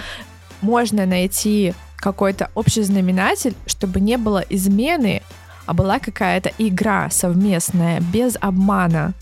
можно 0.60 1.06
найти 1.06 1.74
какой-то 1.96 2.50
общий 2.54 2.82
знаменатель, 2.82 3.54
чтобы 3.66 4.00
не 4.00 4.16
было 4.16 4.44
измены, 4.48 5.22
а 5.66 5.74
была 5.74 5.98
какая-то 5.98 6.50
игра 6.58 7.08
совместная, 7.10 8.00
без 8.00 8.36
обмана. 8.40 9.14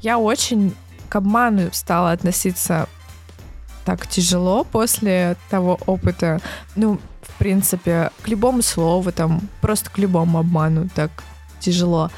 Я 0.00 0.18
очень 0.18 0.74
к 1.08 1.16
обману 1.16 1.70
стала 1.72 2.12
относиться 2.12 2.88
так 3.84 4.06
тяжело 4.06 4.64
после 4.64 5.36
того 5.50 5.78
опыта. 5.86 6.40
Ну, 6.76 7.00
в 7.22 7.38
принципе, 7.38 8.10
к 8.22 8.28
любому 8.28 8.62
слову, 8.62 9.10
там, 9.10 9.40
просто 9.60 9.90
к 9.90 9.98
любому 9.98 10.38
обману 10.38 10.88
так 10.94 11.10
тяжело. 11.58 12.10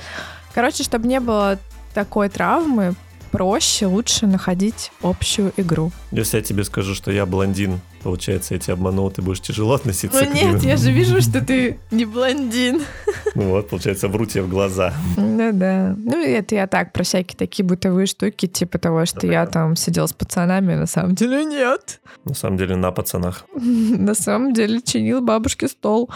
Короче, 0.55 0.85
чтобы 0.85 1.09
не 1.09 1.21
было 1.21 1.59
такой 1.93 2.29
травмы, 2.29 2.95
проще, 3.31 3.87
лучше 3.87 4.27
находить 4.27 4.93
общую 5.03 5.53
игру. 5.57 5.91
Если 6.11 6.37
я 6.37 6.43
тебе 6.43 6.65
скажу, 6.65 6.95
что 6.95 7.11
я 7.11 7.25
блондин, 7.25 7.81
получается, 8.03 8.53
я 8.53 8.61
тебя 8.61 8.75
обманул, 8.75 9.11
ты 9.11 9.23
будешь 9.23 9.41
тяжело 9.41 9.73
относиться 9.75 10.23
Ну 10.23 10.31
к 10.31 10.35
нет, 10.35 10.61
ним. 10.61 10.69
я 10.69 10.77
же 10.77 10.93
вижу, 10.93 11.23
что 11.23 11.41
ты 11.43 11.79
не 11.91 12.05
блондин. 12.05 12.83
Ну 13.35 13.49
вот, 13.49 13.71
получается, 13.71 14.09
вру 14.09 14.27
тебе 14.27 14.43
в 14.43 14.51
глаза. 14.51 14.93
Ну 15.17 15.51
да. 15.55 15.95
Ну 15.97 16.23
это 16.23 16.55
я 16.55 16.67
так, 16.67 16.93
про 16.93 17.05
всякие 17.05 17.39
такие 17.39 17.65
бытовые 17.65 18.07
штуки, 18.07 18.47
типа 18.47 18.79
того, 18.79 19.07
что 19.07 19.27
я 19.27 19.47
там 19.47 19.77
сидел 19.77 20.07
с 20.07 20.13
пацанами, 20.13 20.75
на 20.75 20.87
самом 20.87 21.15
деле 21.15 21.43
нет. 21.47 22.01
На 22.27 22.35
самом 22.35 22.59
деле, 22.59 22.77
на 22.77 22.91
пацанах. 22.93 23.47
На 23.55 24.15
самом 24.15 24.53
деле 24.53 24.83
чинил 24.83 25.23
бабушке 25.23 25.69
стол. 25.69 26.11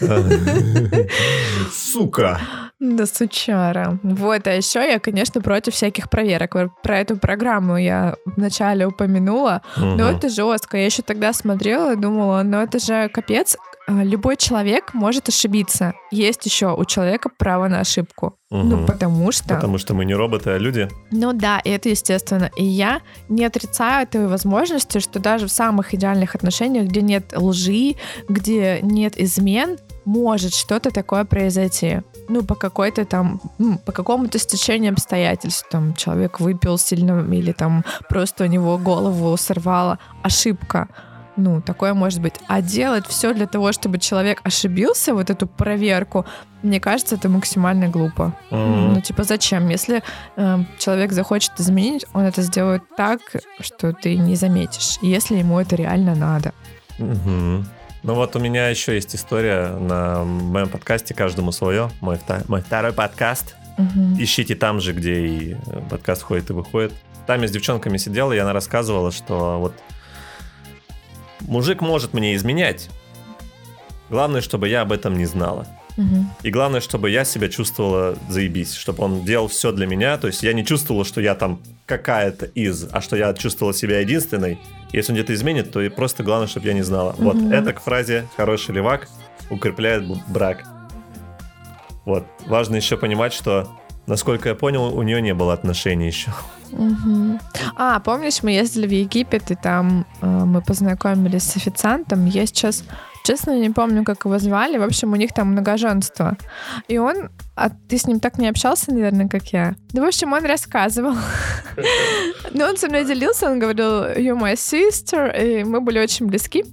Сука! 1.72 2.40
Да, 2.78 3.06
сучара. 3.06 3.98
Вот, 4.02 4.46
а 4.46 4.52
еще 4.52 4.80
я, 4.80 4.98
конечно, 4.98 5.40
против 5.40 5.72
всяких 5.74 6.10
проверок. 6.10 6.56
Про 6.82 6.98
эту 6.98 7.16
программу 7.16 7.76
я 7.78 8.16
вначале 8.26 8.86
упомянула. 8.86 9.62
Но 9.76 9.94
Мгм. 9.94 10.00
это 10.16 10.28
жестко. 10.28 10.76
Я 10.76 10.84
еще 10.86 11.02
тогда 11.02 11.32
смотрела 11.32 11.94
и 11.94 11.96
думала, 11.96 12.42
ну 12.42 12.58
это 12.58 12.78
же 12.78 13.08
капец. 13.08 13.56
А, 13.88 14.02
Любой 14.02 14.36
человек 14.36 14.92
может 14.94 15.28
ошибиться. 15.28 15.94
Есть 16.10 16.44
еще 16.44 16.74
у 16.74 16.84
человека 16.84 17.30
право 17.38 17.68
на 17.68 17.80
ошибку. 17.80 18.36
Ну, 18.50 18.76
Мгм. 18.78 18.86
потому 18.86 19.32
что... 19.32 19.54
Потому 19.54 19.78
что 19.78 19.94
мы 19.94 20.04
не 20.04 20.14
роботы, 20.14 20.50
а 20.50 20.58
люди. 20.58 20.88
Ну 21.12 21.32
да, 21.32 21.60
и 21.60 21.70
это 21.70 21.88
естественно. 21.88 22.50
И 22.56 22.64
я 22.64 23.00
не 23.28 23.44
отрицаю 23.44 24.02
этой 24.02 24.26
возможности, 24.26 24.98
что 24.98 25.18
даже 25.20 25.46
в 25.46 25.52
самых 25.52 25.94
идеальных 25.94 26.34
отношениях, 26.34 26.86
где 26.88 27.00
нет 27.00 27.32
лжи, 27.36 27.94
где 28.28 28.80
нет 28.82 29.18
измен, 29.18 29.78
может 30.06 30.54
что-то 30.54 30.90
такое 30.90 31.24
произойти. 31.24 32.00
Ну, 32.28 32.42
по 32.42 32.54
какой-то 32.54 33.04
там, 33.04 33.40
по 33.84 33.92
какому-то 33.92 34.38
стечению 34.38 34.92
обстоятельств. 34.92 35.66
Там 35.70 35.94
человек 35.94 36.40
выпил 36.40 36.78
сильно 36.78 37.20
или 37.34 37.52
там 37.52 37.84
просто 38.08 38.44
у 38.44 38.46
него 38.46 38.78
голову 38.78 39.36
сорвало. 39.36 39.98
Ошибка. 40.22 40.88
Ну, 41.36 41.60
такое 41.60 41.92
может 41.92 42.22
быть. 42.22 42.34
А 42.48 42.62
делать 42.62 43.06
все 43.06 43.34
для 43.34 43.46
того, 43.46 43.72
чтобы 43.72 43.98
человек 43.98 44.40
ошибился, 44.42 45.12
вот 45.12 45.28
эту 45.28 45.46
проверку, 45.46 46.24
мне 46.62 46.80
кажется, 46.80 47.16
это 47.16 47.28
максимально 47.28 47.88
глупо. 47.88 48.32
М. 48.50 48.94
Ну, 48.94 49.00
типа, 49.02 49.24
зачем? 49.24 49.68
Если 49.68 50.02
э, 50.36 50.58
человек 50.78 51.12
захочет 51.12 51.52
изменить, 51.58 52.06
он 52.14 52.22
это 52.22 52.42
сделает 52.42 52.82
так, 52.96 53.20
что 53.60 53.92
ты 53.92 54.16
не 54.16 54.34
заметишь, 54.36 54.98
если 55.02 55.36
ему 55.36 55.60
это 55.60 55.76
реально 55.76 56.14
надо. 56.14 56.52
Мгм. 56.98 57.66
Ну 58.02 58.14
вот 58.14 58.36
у 58.36 58.38
меня 58.38 58.68
еще 58.68 58.94
есть 58.94 59.14
история 59.16 59.68
на 59.68 60.24
моем 60.24 60.68
подкасте 60.68 61.14
«Каждому 61.14 61.50
свое». 61.52 61.90
Мой, 62.00 62.18
мой 62.46 62.60
второй 62.60 62.92
подкаст. 62.92 63.56
Мгм. 63.78 64.22
Ищите 64.22 64.54
там 64.54 64.80
же, 64.80 64.92
где 64.92 65.26
и 65.26 65.56
подкаст 65.90 66.22
ходит 66.22 66.50
и 66.50 66.52
выходит. 66.52 66.92
Там 67.26 67.42
я 67.42 67.48
с 67.48 67.50
девчонками 67.50 67.96
сидела, 67.96 68.32
и 68.32 68.38
она 68.38 68.52
рассказывала, 68.52 69.10
что 69.10 69.58
вот 69.58 69.74
мужик 71.40 71.80
может 71.80 72.14
мне 72.14 72.36
изменять. 72.36 72.88
Главное, 74.08 74.40
чтобы 74.40 74.68
я 74.68 74.82
об 74.82 74.92
этом 74.92 75.18
не 75.18 75.26
знала. 75.26 75.66
Мгм. 75.96 76.30
И 76.42 76.50
главное, 76.50 76.80
чтобы 76.80 77.10
я 77.10 77.24
себя 77.24 77.48
чувствовала 77.48 78.16
заебись, 78.28 78.74
чтобы 78.74 79.02
он 79.04 79.24
делал 79.24 79.48
все 79.48 79.72
для 79.72 79.86
меня. 79.86 80.18
То 80.18 80.26
есть 80.26 80.42
я 80.42 80.52
не 80.52 80.64
чувствовала, 80.64 81.04
что 81.04 81.20
я 81.20 81.34
там 81.34 81.60
какая-то 81.86 82.46
из, 82.46 82.86
а 82.92 83.00
что 83.00 83.16
я 83.16 83.32
чувствовала 83.34 83.72
себя 83.74 84.00
единственной. 84.00 84.58
Если 84.92 85.12
он 85.12 85.16
где-то 85.16 85.34
изменит, 85.34 85.72
то 85.72 85.80
и 85.80 85.88
просто 85.88 86.22
главное, 86.22 86.48
чтобы 86.48 86.66
я 86.66 86.74
не 86.74 86.82
знала. 86.82 87.14
Вот 87.18 87.36
Мгм. 87.36 87.52
это 87.52 87.72
к 87.72 87.80
фразе 87.80 88.26
«хороший 88.36 88.74
левак 88.74 89.08
укрепляет 89.50 90.04
брак». 90.28 90.64
Вот. 92.04 92.24
Важно 92.46 92.76
еще 92.76 92.96
понимать, 92.96 93.32
что, 93.32 93.68
насколько 94.06 94.48
я 94.50 94.54
понял, 94.54 94.96
у 94.96 95.02
нее 95.02 95.20
не 95.20 95.34
было 95.34 95.52
отношений 95.52 96.06
еще. 96.06 96.30
Мгм. 96.70 97.40
А, 97.76 98.00
помнишь, 98.00 98.42
мы 98.42 98.52
ездили 98.52 98.86
в 98.86 98.92
Египет, 98.92 99.50
и 99.50 99.54
там 99.54 100.06
э, 100.20 100.26
мы 100.26 100.60
познакомились 100.62 101.42
с 101.44 101.56
официантом. 101.56 102.26
Я 102.26 102.46
сейчас, 102.46 102.84
честно, 103.26 103.58
не 103.58 103.70
помню, 103.70 104.04
как 104.04 104.24
его 104.24 104.38
звали. 104.38 104.78
В 104.78 104.82
общем, 104.82 105.12
у 105.12 105.16
них 105.16 105.32
там 105.32 105.48
многоженство. 105.48 106.36
И 106.88 106.98
он... 106.98 107.30
А 107.56 107.70
ты 107.70 107.96
с 107.96 108.06
ним 108.06 108.20
так 108.20 108.38
не 108.38 108.48
общался, 108.48 108.92
наверное, 108.92 109.28
как 109.28 109.46
я? 109.52 109.74
Ну, 109.94 110.02
в 110.04 110.06
общем, 110.06 110.32
он 110.32 110.44
рассказывал. 110.44 111.14
Ну, 112.52 112.64
он 112.64 112.76
со 112.78 112.86
мной 112.88 113.04
делился, 113.04 113.50
он 113.50 113.58
говорил, 113.58 114.04
you 114.16 114.34
my 114.38 114.54
sister, 114.54 115.30
и 115.36 115.64
мы 115.64 115.80
были 115.80 115.98
очень 115.98 116.26
близки. 116.26 116.64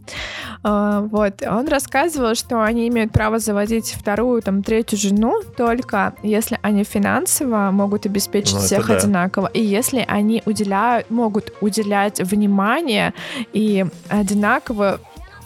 А, 0.64 1.02
Вот, 1.02 1.42
он 1.42 1.68
рассказывал, 1.68 2.36
что 2.36 2.62
они 2.62 2.88
имеют 2.88 3.12
право 3.12 3.40
заводить 3.40 3.96
вторую, 4.00 4.42
там, 4.42 4.64
третью 4.64 4.98
жену, 4.98 5.42
только 5.58 6.14
если 6.24 6.58
они 6.62 6.84
финансово 6.86 7.72
могут 7.72 8.06
обеспечить 8.06 8.56
Ну, 8.56 8.60
всех 8.62 8.88
да. 8.88 8.96
одинаково, 8.96 9.48
и 9.48 9.62
если 9.62 10.06
они 10.08 10.42
уделяют, 10.46 11.12
могут 11.12 11.52
уделять 11.62 12.22
внимание 12.22 13.14
и 13.54 13.86
одинаково 14.10 15.00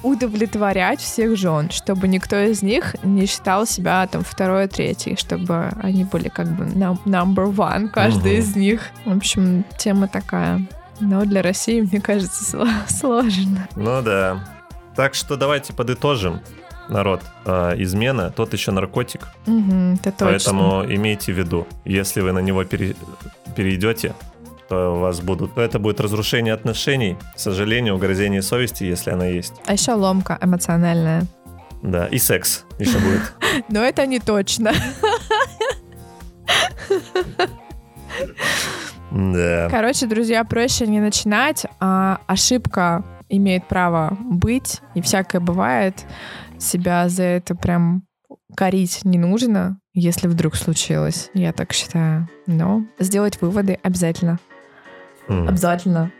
удовлетворять 0.07 0.99
всех 0.99 1.35
жен, 1.37 1.69
чтобы 1.71 2.07
никто 2.07 2.35
из 2.37 2.61
них 2.61 2.95
не 3.03 3.25
считал 3.25 3.65
себя 3.65 4.05
там 4.07 4.23
второй, 4.23 4.67
третий, 4.67 5.15
чтобы 5.15 5.69
они 5.81 6.03
были 6.03 6.29
как 6.29 6.47
бы 6.55 6.65
num- 6.65 6.99
number 7.05 7.53
one, 7.53 7.89
каждый 7.89 8.33
Мгм. 8.33 8.41
из 8.41 8.55
них. 8.55 8.81
В 9.05 9.15
общем, 9.17 9.63
тема 9.77 10.07
такая. 10.07 10.61
Но 10.99 11.25
для 11.25 11.41
России, 11.41 11.81
мне 11.81 12.01
кажется, 12.01 12.57
сло- 12.57 12.69
сложно. 12.87 13.67
Ну 13.75 14.01
да. 14.01 14.43
Так 14.95 15.13
что 15.13 15.35
давайте 15.35 15.73
подытожим, 15.73 16.39
народ. 16.89 17.21
А, 17.45 17.73
измена, 17.77 18.31
тот 18.31 18.53
еще 18.53 18.71
наркотик. 18.71 19.27
Мгм, 19.45 19.93
это 19.95 20.11
точно. 20.11 20.25
Поэтому 20.25 20.85
имейте 20.85 21.33
в 21.33 21.37
виду, 21.37 21.67
если 21.85 22.21
вы 22.21 22.31
на 22.31 22.39
него 22.39 22.63
пере- 22.63 22.95
перейдете, 23.55 24.13
то 24.67 24.95
у 24.95 24.99
вас 24.99 25.21
будут, 25.21 25.55
то 25.55 25.61
это 25.61 25.79
будет 25.79 25.99
разрушение 25.99 26.53
отношений, 26.53 27.17
к 27.35 27.39
сожалению, 27.39 27.95
угрызение 27.95 28.41
совести, 28.41 28.83
если 28.83 29.11
она 29.11 29.25
есть. 29.25 29.53
А 29.65 29.73
еще 29.73 29.93
ломка 29.93 30.37
эмоциональная. 30.41 31.25
Да, 31.83 32.07
и 32.07 32.17
секс 32.17 32.65
еще 32.79 32.97
будет. 32.99 33.33
Но 33.69 33.83
это 33.83 34.05
не 34.05 34.19
точно. 34.19 34.73
Да. 39.11 39.67
Короче, 39.69 40.05
друзья, 40.05 40.43
проще 40.43 40.85
не 40.85 40.99
начинать, 40.99 41.65
а 41.79 42.19
ошибка 42.27 43.03
имеет 43.29 43.65
право 43.67 44.17
быть, 44.19 44.81
и 44.95 45.01
всякое 45.01 45.39
бывает. 45.39 46.05
Себя 46.59 47.07
за 47.07 47.23
это 47.23 47.55
прям 47.55 48.03
корить 48.55 49.01
не 49.03 49.17
нужно, 49.17 49.79
если 49.93 50.27
вдруг 50.27 50.55
случилось, 50.55 51.29
я 51.33 51.53
так 51.53 51.73
считаю. 51.73 52.27
Но 52.47 52.83
сделать 52.99 53.41
выводы 53.41 53.79
обязательно. 53.81 54.39
М. 55.29 55.47
Обязательно. 55.47 56.11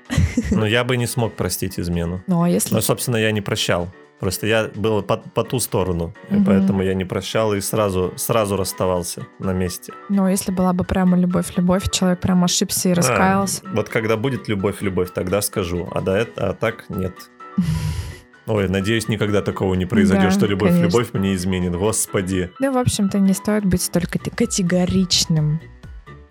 Ну, 0.51 0.65
я 0.65 0.83
бы 0.83 0.97
не 0.97 1.07
смог 1.07 1.33
простить 1.33 1.79
измену. 1.79 2.21
Ну, 2.27 2.43
а 2.43 2.49
если... 2.49 2.73
Но, 2.73 2.81
собственно, 2.81 3.17
я 3.17 3.31
не 3.31 3.41
прощал. 3.41 3.89
Просто 4.19 4.47
я 4.47 4.69
был 4.73 5.03
по, 5.03 5.17
по 5.17 5.43
ту 5.43 5.59
сторону, 5.59 6.11
и 6.31 6.35
Мгм. 6.35 6.45
поэтому 6.45 6.81
я 6.81 6.95
не 6.95 7.05
прощал 7.05 7.53
и 7.53 7.61
сразу, 7.61 8.13
сразу 8.15 8.57
расставался 8.57 9.27
на 9.37 9.53
месте. 9.53 9.93
Ну, 10.09 10.27
если 10.27 10.51
была 10.51 10.73
бы 10.73 10.83
прямо 10.83 11.15
любовь-любовь, 11.15 11.89
человек 11.91 12.19
прям 12.19 12.43
ошибся 12.43 12.89
и 12.89 12.93
раскаялся. 12.93 13.61
А, 13.63 13.75
вот 13.75 13.89
когда 13.89 14.17
будет 14.17 14.47
любовь-любовь, 14.47 15.11
тогда 15.13 15.41
скажу. 15.41 15.87
А, 15.93 16.01
до 16.01 16.13
это, 16.15 16.49
а 16.49 16.53
так 16.53 16.85
нет. 16.89 17.13
Ой, 18.47 18.67
надеюсь, 18.69 19.07
никогда 19.09 19.41
такого 19.41 19.73
не 19.75 19.85
произойдет, 19.85 20.29
Да, 20.29 20.31
что 20.31 20.45
любовь-любовь 20.47 21.11
конечно. 21.11 21.19
мне 21.19 21.35
изменит. 21.35 21.75
Господи. 21.75 22.49
Ну, 22.59 22.71
в 22.71 22.77
общем-то, 22.77 23.19
не 23.19 23.33
стоит 23.33 23.65
быть 23.65 23.81
столь 23.81 24.05
кате- 24.05 24.31
категоричным. 24.35 25.59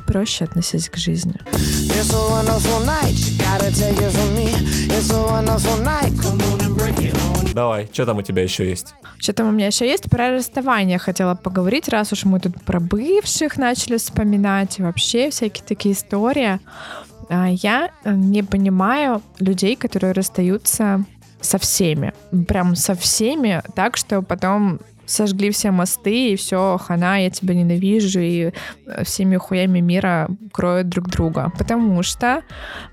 Проще 0.06 0.44
относиться 0.44 0.90
к 0.90 0.96
жизни. 0.96 1.34
Давай, 7.54 7.88
что 7.90 8.04
там 8.04 8.18
у 8.18 8.22
тебя 8.22 8.42
еще 8.42 8.68
есть? 8.68 8.94
Что 9.18 9.32
там 9.32 9.48
у 9.48 9.50
меня 9.50 9.68
еще 9.68 9.88
есть? 9.88 10.10
Про 10.10 10.32
расставание 10.32 10.98
хотела 10.98 11.34
поговорить, 11.34 11.88
раз 11.88 12.12
уж 12.12 12.25
мы 12.25 12.38
тут 12.38 12.60
про 12.62 12.80
бывших 12.80 13.56
начали 13.56 13.96
вспоминать, 13.96 14.78
и 14.78 14.82
вообще 14.82 15.30
всякие 15.30 15.64
такие 15.64 15.94
истории. 15.94 16.60
А, 17.30 17.48
Я 17.48 17.90
э, 18.04 18.12
не 18.12 18.42
понимаю 18.42 19.22
людей, 19.38 19.75
которые 19.75 20.12
расстаются 20.12 21.04
со 21.40 21.58
всеми. 21.58 22.12
Прям 22.46 22.76
со 22.76 22.94
всеми, 22.94 23.62
так 23.75 23.96
что 23.96 24.20
потом 24.22 24.80
сожгли 25.06 25.50
все 25.50 25.70
мосты, 25.70 26.32
и 26.32 26.36
все, 26.36 26.78
хана, 26.78 27.22
я 27.22 27.30
тебя 27.30 27.54
ненавижу, 27.54 28.20
и 28.20 28.52
э, 28.86 29.04
всеми 29.04 29.36
хуями 29.36 29.80
мира 29.80 30.28
кроют 30.52 30.88
друг 30.88 31.08
друга. 31.08 31.52
Потому 31.56 32.02
что 32.02 32.42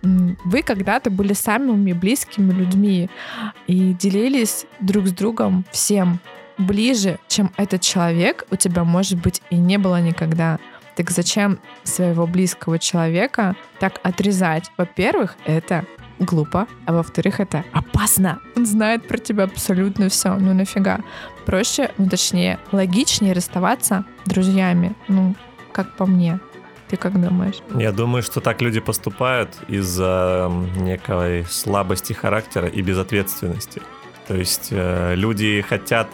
вы 0.01 0.61
когда-то 0.61 1.09
были 1.09 1.33
самыми 1.33 1.93
близкими 1.93 2.51
людьми 2.51 3.09
и 3.67 3.93
делились 3.93 4.65
друг 4.79 5.07
с 5.07 5.11
другом 5.11 5.65
всем. 5.71 6.19
Ближе, 6.57 7.17
чем 7.27 7.51
этот 7.57 7.81
человек, 7.81 8.45
у 8.51 8.55
тебя, 8.55 8.83
может 8.83 9.19
быть, 9.19 9.41
и 9.49 9.55
не 9.55 9.77
было 9.77 9.99
никогда. 9.99 10.59
Так 10.95 11.09
зачем 11.09 11.59
своего 11.83 12.27
близкого 12.27 12.77
человека 12.77 13.55
так 13.79 13.99
отрезать? 14.03 14.71
Во-первых, 14.77 15.35
это 15.45 15.85
глупо, 16.19 16.67
а 16.85 16.93
во-вторых, 16.93 17.39
это 17.39 17.63
опасно. 17.71 18.39
Он 18.55 18.65
знает 18.65 19.07
про 19.07 19.17
тебя 19.17 19.43
абсолютно 19.43 20.09
все. 20.09 20.35
Ну 20.35 20.53
нафига? 20.53 20.99
Проще, 21.45 21.91
ну 21.97 22.09
точнее, 22.09 22.59
логичнее 22.71 23.33
расставаться 23.33 24.05
друзьями. 24.25 24.95
Ну, 25.07 25.35
как 25.71 25.95
по 25.95 26.05
мне. 26.05 26.39
Ты 26.87 26.97
как 26.97 27.19
думаешь? 27.19 27.55
Я 27.75 27.91
думаю, 27.91 28.21
что 28.23 28.39
так 28.39 28.61
люди 28.61 28.79
поступают 28.79 29.49
из-за 29.67 30.51
некой 30.77 31.45
слабости 31.45 32.13
характера 32.13 32.67
и 32.67 32.81
безответственности. 32.81 33.81
То 34.27 34.35
есть 34.35 34.67
э, 34.71 35.15
люди 35.15 35.61
хотят 35.61 36.07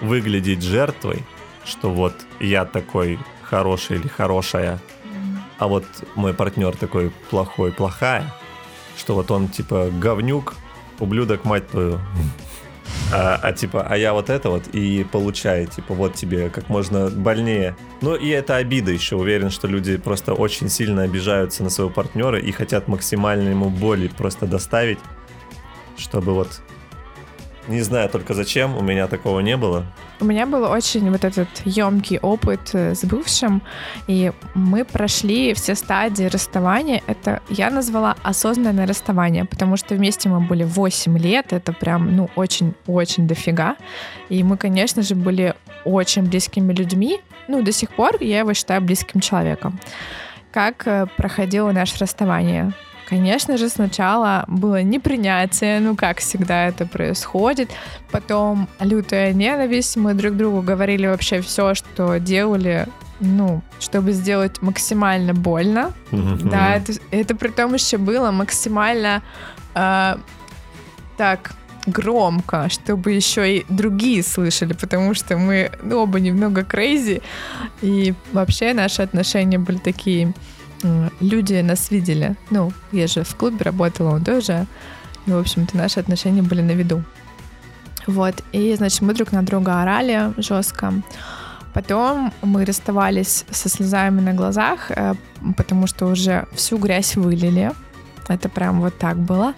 выглядеть 0.00 0.62
жертвой, 0.62 1.24
что 1.64 1.90
вот 1.90 2.14
я 2.40 2.64
такой 2.64 3.18
хороший 3.42 3.96
или 3.96 4.08
хорошая, 4.08 4.78
а 5.58 5.68
вот 5.68 5.84
мой 6.14 6.34
партнер 6.34 6.76
такой 6.76 7.10
плохой, 7.30 7.72
плохая, 7.72 8.32
что 8.96 9.14
вот 9.14 9.30
он 9.30 9.48
типа 9.48 9.90
говнюк, 10.00 10.54
ублюдок, 10.98 11.44
мать 11.44 11.68
твою. 11.68 12.00
А, 13.12 13.38
а 13.40 13.52
типа, 13.52 13.86
а 13.88 13.96
я 13.96 14.12
вот 14.12 14.30
это 14.30 14.50
вот 14.50 14.68
и 14.72 15.04
получаю, 15.04 15.66
типа, 15.66 15.94
вот 15.94 16.14
тебе 16.14 16.50
как 16.50 16.68
можно 16.68 17.08
больнее. 17.08 17.76
Ну 18.00 18.14
и 18.14 18.28
это 18.28 18.56
обида 18.56 18.90
еще. 18.90 19.16
Уверен, 19.16 19.50
что 19.50 19.68
люди 19.68 19.96
просто 19.96 20.34
очень 20.34 20.68
сильно 20.68 21.02
обижаются 21.02 21.62
на 21.62 21.70
своего 21.70 21.92
партнера 21.92 22.38
и 22.38 22.50
хотят 22.52 22.88
максимально 22.88 23.50
ему 23.50 23.70
боли 23.70 24.08
просто 24.08 24.46
доставить, 24.46 24.98
чтобы 25.96 26.34
вот 26.34 26.60
не 27.68 27.80
знаю 27.82 28.08
только 28.08 28.34
зачем, 28.34 28.76
у 28.76 28.82
меня 28.82 29.06
такого 29.06 29.40
не 29.40 29.56
было. 29.56 29.84
У 30.20 30.24
меня 30.24 30.46
был 30.46 30.64
очень 30.64 31.10
вот 31.10 31.24
этот 31.24 31.48
емкий 31.64 32.18
опыт 32.18 32.70
э, 32.72 32.94
с 32.94 33.04
бывшим, 33.04 33.62
и 34.06 34.32
мы 34.54 34.84
прошли 34.84 35.52
все 35.54 35.74
стадии 35.74 36.24
расставания. 36.24 37.02
Это 37.06 37.40
я 37.48 37.70
назвала 37.70 38.16
осознанное 38.22 38.86
расставание, 38.86 39.44
потому 39.44 39.76
что 39.76 39.94
вместе 39.94 40.28
мы 40.28 40.40
были 40.40 40.64
8 40.64 41.18
лет, 41.18 41.52
это 41.52 41.72
прям, 41.72 42.16
ну, 42.16 42.30
очень-очень 42.36 43.26
дофига. 43.26 43.76
И 44.28 44.42
мы, 44.42 44.56
конечно 44.56 45.02
же, 45.02 45.14
были 45.14 45.54
очень 45.84 46.22
близкими 46.22 46.72
людьми. 46.72 47.20
Ну, 47.48 47.62
до 47.62 47.72
сих 47.72 47.90
пор 47.90 48.16
я 48.20 48.40
его 48.40 48.54
считаю 48.54 48.80
близким 48.80 49.20
человеком. 49.20 49.78
Как 50.50 50.86
э, 50.86 51.06
проходило 51.16 51.72
наше 51.72 51.98
расставание? 51.98 52.72
Конечно 53.08 53.56
же, 53.56 53.68
сначала 53.68 54.44
было 54.48 54.82
непринятие, 54.82 55.80
ну 55.80 55.94
как 55.94 56.18
всегда 56.18 56.66
это 56.66 56.86
происходит. 56.86 57.70
Потом 58.10 58.68
лютая 58.80 59.32
ненависть. 59.32 59.96
Мы 59.96 60.14
друг 60.14 60.36
другу 60.36 60.60
говорили 60.60 61.06
вообще 61.06 61.40
все, 61.40 61.74
что 61.74 62.18
делали 62.18 62.86
ну, 63.20 63.62
чтобы 63.80 64.12
сделать 64.12 64.60
максимально 64.60 65.32
больно. 65.32 65.92
Mm-hmm. 66.10 66.50
Да, 66.50 66.76
это, 66.76 66.92
это 67.10 67.34
при 67.34 67.48
том 67.48 67.72
еще 67.72 67.96
было 67.96 68.30
максимально 68.30 69.22
э, 69.74 70.16
так 71.16 71.52
громко, 71.86 72.68
чтобы 72.68 73.12
еще 73.12 73.58
и 73.58 73.66
другие 73.68 74.22
слышали, 74.22 74.72
потому 74.72 75.14
что 75.14 75.38
мы 75.38 75.70
ну, 75.82 75.98
оба 75.98 76.20
немного 76.20 76.64
крейзи, 76.64 77.22
и 77.80 78.14
вообще 78.32 78.74
наши 78.74 79.02
отношения 79.02 79.58
были 79.58 79.78
такие 79.78 80.34
люди 81.20 81.60
нас 81.62 81.90
видели. 81.90 82.36
Ну, 82.50 82.72
я 82.92 83.06
же 83.06 83.22
в 83.22 83.34
клубе 83.36 83.64
работала, 83.64 84.14
он 84.14 84.24
тоже. 84.24 84.66
Ну, 85.26 85.36
в 85.36 85.40
общем-то, 85.40 85.76
наши 85.76 86.00
отношения 86.00 86.42
были 86.42 86.62
на 86.62 86.72
виду. 86.72 87.02
Вот, 88.06 88.42
и, 88.52 88.74
значит, 88.76 89.00
мы 89.02 89.14
друг 89.14 89.32
на 89.32 89.42
друга 89.42 89.82
орали 89.82 90.32
жестко. 90.36 90.92
Потом 91.74 92.32
мы 92.42 92.64
расставались 92.64 93.44
со 93.50 93.68
слезами 93.68 94.20
на 94.20 94.32
глазах, 94.32 94.90
э, 94.90 95.14
потому 95.56 95.86
что 95.86 96.06
уже 96.06 96.46
всю 96.54 96.78
грязь 96.78 97.16
вылили. 97.16 97.72
Это 98.28 98.48
прям 98.48 98.80
вот 98.80 98.96
так 98.96 99.18
было. 99.18 99.54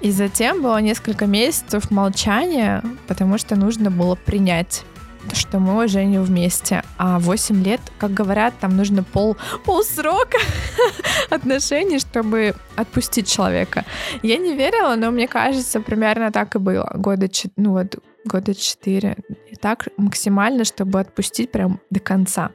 И 0.00 0.10
затем 0.10 0.62
было 0.62 0.80
несколько 0.80 1.26
месяцев 1.26 1.90
молчания, 1.90 2.82
потому 3.06 3.38
что 3.38 3.54
нужно 3.54 3.90
было 3.90 4.14
принять 4.14 4.84
что 5.32 5.58
мы 5.58 5.84
уже 5.84 6.04
вместе. 6.18 6.82
А 6.98 7.18
8 7.18 7.62
лет, 7.62 7.80
как 7.98 8.12
говорят, 8.12 8.54
там 8.60 8.76
нужно 8.76 9.02
пол, 9.02 9.36
пол 9.64 9.82
срока 9.84 10.38
отношений, 11.30 11.98
чтобы 11.98 12.54
отпустить 12.76 13.30
человека. 13.30 13.84
Я 14.22 14.36
не 14.38 14.54
верила, 14.54 14.94
но 14.96 15.10
мне 15.10 15.28
кажется, 15.28 15.80
примерно 15.80 16.32
так 16.32 16.54
и 16.54 16.58
было. 16.58 16.90
Года, 16.94 17.28
ну 17.56 17.72
вот, 17.72 17.96
года 18.24 18.54
четыре. 18.54 19.16
И 19.50 19.56
так 19.56 19.88
максимально, 19.96 20.64
чтобы 20.64 21.00
отпустить 21.00 21.50
прям 21.50 21.80
до 21.90 22.00
конца. 22.00 22.52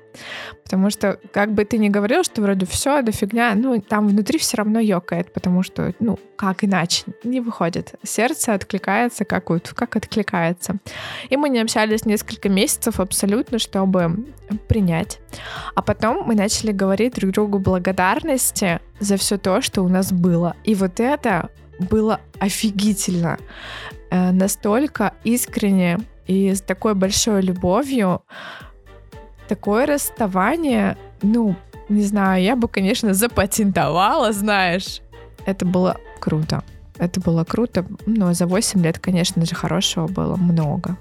Потому 0.64 0.90
что, 0.90 1.20
как 1.32 1.54
бы 1.54 1.64
ты 1.64 1.78
ни 1.78 1.90
говорил, 1.90 2.24
что 2.24 2.42
вроде 2.42 2.66
все, 2.66 3.02
да 3.02 3.12
фигня, 3.12 3.54
ну, 3.56 3.80
там 3.82 4.08
внутри 4.08 4.38
все 4.40 4.58
равно 4.58 4.80
ёкает, 4.80 5.32
потому 5.32 5.64
что, 5.64 5.94
ну, 6.00 6.20
как 6.36 6.64
иначе? 6.64 7.04
Не 7.24 7.40
выходит. 7.40 7.96
Сердце 8.04 8.54
откликается, 8.54 9.26
как 9.26 9.50
вот, 9.50 9.72
как 9.74 9.96
откликается. 9.96 10.78
И 11.30 11.38
мы 11.38 11.50
не 11.50 11.60
общались 11.60 12.06
несколько 12.06 12.50
месяцев 12.50 13.00
абсолютно, 13.00 13.60
чтобы 13.60 14.26
принять. 14.68 15.20
А 15.76 15.82
потом 15.82 16.24
мы 16.26 16.36
начали 16.36 16.72
говорить 16.72 17.14
друг 17.14 17.32
другу 17.32 17.60
благодарности 17.60 18.80
за 19.00 19.18
все 19.18 19.38
то, 19.38 19.62
что 19.62 19.84
у 19.84 19.88
нас 19.88 20.12
было. 20.12 20.56
И 20.64 20.76
вот 20.76 21.00
это 21.00 21.50
было 21.80 22.20
офигительно. 22.40 23.38
Э, 24.10 24.32
настолько 24.32 25.14
искренне 25.24 26.00
и 26.26 26.54
с 26.54 26.62
такой 26.62 26.94
большой 26.94 27.42
любовью. 27.42 28.22
Такое 29.48 29.86
расставание, 29.86 30.98
ну, 31.22 31.56
не 31.90 32.04
знаю, 32.04 32.44
я 32.44 32.56
бы, 32.56 32.68
конечно, 32.68 33.14
запатентовала, 33.14 34.34
знаешь. 34.34 35.02
Это 35.46 35.66
было 35.66 35.98
круто. 36.20 36.64
Это 36.98 37.22
было 37.22 37.44
круто, 37.44 37.86
но 38.06 38.34
за 38.34 38.48
8 38.48 38.84
лет, 38.84 39.00
конечно 39.00 39.46
же, 39.46 39.56
хорошего 39.56 40.08
было 40.08 40.36
много. 40.36 40.98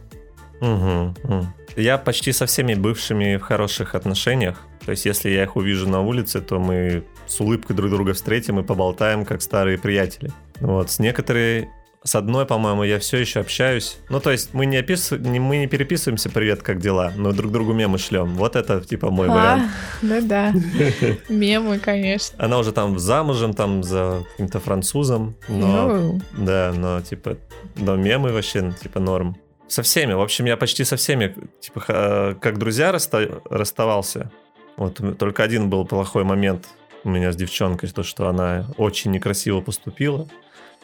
Угу, 0.60 1.14
угу. 1.24 1.46
Я 1.76 1.98
почти 1.98 2.32
со 2.32 2.46
всеми 2.46 2.74
бывшими 2.74 3.36
в 3.36 3.42
хороших 3.42 3.94
отношениях. 3.94 4.62
То 4.86 4.92
есть, 4.92 5.04
если 5.04 5.30
я 5.30 5.42
их 5.42 5.56
увижу 5.56 5.88
на 5.88 6.00
улице, 6.00 6.40
то 6.40 6.58
мы 6.58 7.04
с 7.26 7.40
улыбкой 7.40 7.74
друг 7.74 7.90
друга 7.90 8.14
встретим 8.14 8.60
и 8.60 8.62
поболтаем, 8.62 9.24
как 9.24 9.42
старые 9.42 9.78
приятели. 9.78 10.30
Вот, 10.60 10.90
с 10.90 10.98
некоторыми 11.00 11.68
с 12.06 12.14
одной, 12.14 12.46
по-моему, 12.46 12.84
я 12.84 13.00
все 13.00 13.18
еще 13.18 13.40
общаюсь. 13.40 13.98
Ну, 14.08 14.20
то 14.20 14.30
есть 14.30 14.54
мы 14.54 14.64
не, 14.64 14.78
опис... 14.78 15.10
мы 15.10 15.58
не 15.58 15.66
переписываемся 15.66 16.30
«Привет, 16.30 16.62
как 16.62 16.80
дела?», 16.80 17.12
но 17.16 17.32
друг 17.32 17.50
другу 17.50 17.72
мемы 17.72 17.98
шлем. 17.98 18.36
Вот 18.36 18.54
это, 18.54 18.80
типа, 18.80 19.10
мой 19.10 19.26
а, 19.28 19.32
вариант. 19.32 19.70
Ну 20.02 20.20
да, 20.22 20.52
мемы, 21.28 21.80
конечно. 21.80 22.36
Она 22.38 22.58
уже 22.58 22.70
там 22.70 22.98
замужем, 23.00 23.54
там 23.54 23.82
за 23.82 24.24
каким-то 24.30 24.60
французом. 24.60 25.34
Но, 25.48 26.20
да, 26.38 26.72
но, 26.76 27.00
типа, 27.00 27.38
но 27.74 27.96
мемы 27.96 28.32
вообще, 28.32 28.72
типа, 28.80 29.00
норм. 29.00 29.36
Со 29.66 29.82
всеми. 29.82 30.12
В 30.12 30.20
общем, 30.20 30.44
я 30.44 30.56
почти 30.56 30.84
со 30.84 30.96
всеми, 30.96 31.34
типа, 31.60 32.36
как 32.40 32.58
друзья 32.58 32.92
расста... 32.92 33.40
расставался. 33.50 34.30
Вот 34.76 35.00
только 35.18 35.42
один 35.42 35.70
был 35.70 35.84
плохой 35.84 36.24
момент 36.24 36.68
у 37.04 37.08
меня 37.08 37.32
с 37.32 37.36
девчонкой, 37.36 37.88
то, 37.90 38.02
что 38.02 38.28
она 38.28 38.66
очень 38.76 39.10
некрасиво 39.10 39.60
поступила 39.60 40.28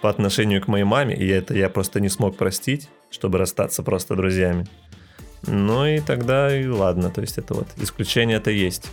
по 0.00 0.08
отношению 0.08 0.62
к 0.62 0.68
моей 0.68 0.84
маме, 0.84 1.14
и 1.14 1.26
это 1.28 1.54
я 1.54 1.68
просто 1.68 2.00
не 2.00 2.08
смог 2.08 2.36
простить, 2.36 2.88
чтобы 3.10 3.38
расстаться 3.38 3.82
просто 3.82 4.16
друзьями. 4.16 4.66
Ну 5.46 5.84
и 5.86 6.00
тогда 6.00 6.56
и 6.56 6.66
ладно, 6.66 7.10
то 7.10 7.20
есть 7.20 7.38
это 7.38 7.54
вот 7.54 7.66
исключение 7.76 8.36
это 8.36 8.50
есть. 8.50 8.90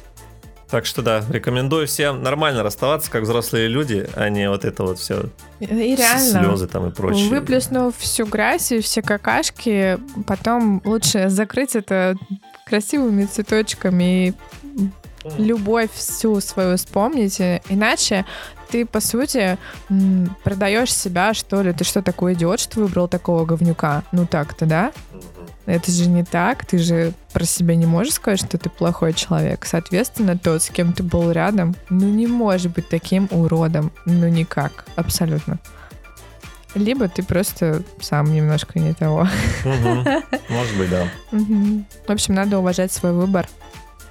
Так 0.69 0.85
что 0.85 1.01
да, 1.01 1.23
рекомендую 1.29 1.87
всем 1.87 2.21
нормально 2.21 2.61
расставаться, 2.61 3.09
как 3.09 3.23
взрослые 3.23 3.67
люди, 3.67 4.07
а 4.15 4.29
не 4.29 4.47
вот 4.49 4.65
это 4.65 4.83
вот 4.83 4.99
все 4.99 5.25
и 5.59 5.65
реально, 5.65 6.43
слезы 6.43 6.67
там 6.67 6.87
и 6.87 6.91
прочее. 6.91 7.27
Выплеснув 7.27 7.97
всю 7.97 8.25
грязь 8.25 8.71
и 8.71 8.79
все 8.79 9.01
какашки, 9.01 9.97
потом 10.27 10.81
лучше 10.85 11.29
закрыть 11.29 11.75
это 11.75 12.15
красивыми 12.69 13.25
цветочками 13.25 14.27
и 14.27 14.33
любовь 15.37 15.91
всю 15.93 16.39
свою 16.39 16.77
вспомнить, 16.77 17.41
иначе 17.69 18.25
ты, 18.69 18.85
по 18.85 18.99
сути, 18.99 19.57
продаешь 20.43 20.93
себя, 20.93 21.33
что 21.33 21.61
ли. 21.61 21.73
Ты 21.73 21.83
что, 21.83 22.01
такой 22.01 22.33
идиот, 22.33 22.59
что 22.59 22.81
выбрал 22.81 23.07
такого 23.07 23.43
говнюка? 23.43 24.03
Ну 24.11 24.27
так-то, 24.27 24.65
да? 24.65 24.91
Это 25.65 25.91
же 25.91 26.07
не 26.07 26.23
так. 26.23 26.65
Ты 26.65 26.77
же 26.77 27.13
про 27.33 27.45
себя 27.45 27.75
не 27.75 27.85
можешь 27.85 28.13
сказать, 28.13 28.39
что 28.39 28.57
ты 28.57 28.69
плохой 28.69 29.13
человек. 29.13 29.65
Соответственно, 29.65 30.37
тот, 30.37 30.63
с 30.63 30.69
кем 30.69 30.93
ты 30.93 31.03
был 31.03 31.31
рядом, 31.31 31.75
ну 31.89 32.07
не 32.07 32.27
может 32.27 32.71
быть 32.73 32.89
таким 32.89 33.27
уродом. 33.31 33.91
Ну 34.05 34.27
никак. 34.27 34.85
Абсолютно. 34.95 35.59
Либо 36.75 37.07
ты 37.07 37.23
просто 37.23 37.83
сам 37.99 38.31
немножко 38.31 38.79
не 38.79 38.93
того. 38.93 39.27
Может 39.63 40.77
быть, 40.77 40.89
да. 40.89 41.07
В 41.31 42.11
общем, 42.11 42.35
надо 42.35 42.59
уважать 42.59 42.91
свой 42.91 43.13
выбор. 43.13 43.47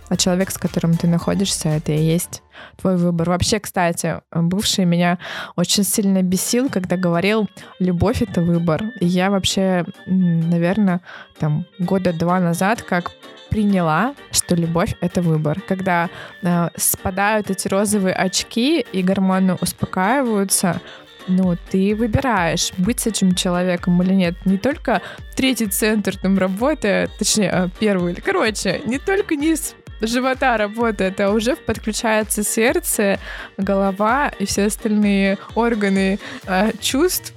А 0.08 0.16
человек, 0.16 0.50
с 0.50 0.58
которым 0.58 0.96
ты 0.96 1.06
находишься, 1.06 1.68
это 1.68 1.92
и 1.92 2.02
есть 2.02 2.42
твой 2.76 2.96
выбор. 2.96 3.28
Вообще, 3.28 3.60
кстати, 3.60 4.20
бывший 4.32 4.86
меня 4.86 5.18
очень 5.54 5.84
сильно 5.84 6.22
бесил, 6.22 6.70
когда 6.70 6.96
говорил, 6.96 7.48
любовь— 7.78 8.22
это 8.28 8.40
выбор. 8.40 8.84
И 9.00 9.06
я 9.06 9.30
вообще, 9.30 9.84
наверное, 10.06 11.02
там 11.38 11.66
года 11.78 12.12
два 12.12 12.40
назад 12.40 12.82
как 12.82 13.12
приняла, 13.50 14.14
что 14.30 14.54
любовь— 14.54 14.94
это 15.00 15.20
выбор. 15.20 15.60
Когда 15.60 16.08
э, 16.42 16.68
спадают 16.76 17.50
эти 17.50 17.68
розовые 17.68 18.14
очки 18.14 18.80
и 18.80 19.02
гормоны 19.02 19.56
успокаиваются, 19.60 20.80
ну, 21.28 21.56
ты 21.70 21.94
выбираешь, 21.94 22.72
быть 22.78 23.00
с 23.00 23.06
этим 23.06 23.34
человеком 23.34 24.02
или 24.02 24.14
нет. 24.14 24.34
Не 24.44 24.58
только 24.58 25.02
третий 25.36 25.66
центр 25.66 26.16
там 26.16 26.38
работает, 26.38 27.10
точнее, 27.18 27.50
э, 27.52 27.68
первый, 27.78 28.14
короче, 28.14 28.80
не 28.84 28.98
только 28.98 29.36
низ 29.36 29.74
живота 30.00 30.56
работает, 30.56 31.20
а 31.20 31.30
уже 31.30 31.56
подключается 31.56 32.44
сердце, 32.44 33.18
голова 33.56 34.28
и 34.38 34.44
все 34.44 34.66
остальные 34.66 35.38
органы 35.54 36.18
э, 36.46 36.70
чувств. 36.80 37.32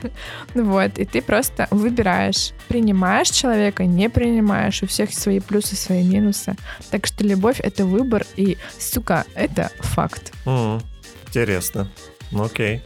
вот, 0.54 0.98
и 0.98 1.04
ты 1.04 1.22
просто 1.22 1.68
выбираешь, 1.70 2.52
принимаешь 2.68 3.30
человека, 3.30 3.84
не 3.84 4.08
принимаешь, 4.08 4.82
у 4.82 4.86
всех 4.86 5.12
свои 5.12 5.40
плюсы, 5.40 5.76
свои 5.76 6.02
минусы. 6.02 6.56
Так 6.90 7.06
что 7.06 7.24
любовь— 7.24 7.60
это 7.62 7.84
выбор, 7.84 8.24
и, 8.36 8.56
сука, 8.78 9.24
это 9.34 9.70
факт. 9.80 10.32
М, 10.46 10.80
Интересно. 11.28 11.88
Ну, 12.30 12.44
Окей. 12.44 12.82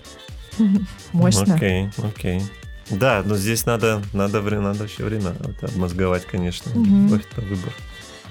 Мощно. 1.12 1.54
Окей, 1.54 1.90
окей. 2.02 2.42
Да, 2.90 3.22
но 3.24 3.36
здесь 3.36 3.66
надо, 3.66 4.02
надо, 4.12 4.40
надо 4.42 4.84
еще 4.84 5.04
время 5.04 5.32
это 5.48 5.66
обмозговать, 5.66 6.26
конечно. 6.26 6.70
Любовь— 6.74 7.22
это 7.32 7.40
выбор. 7.40 7.72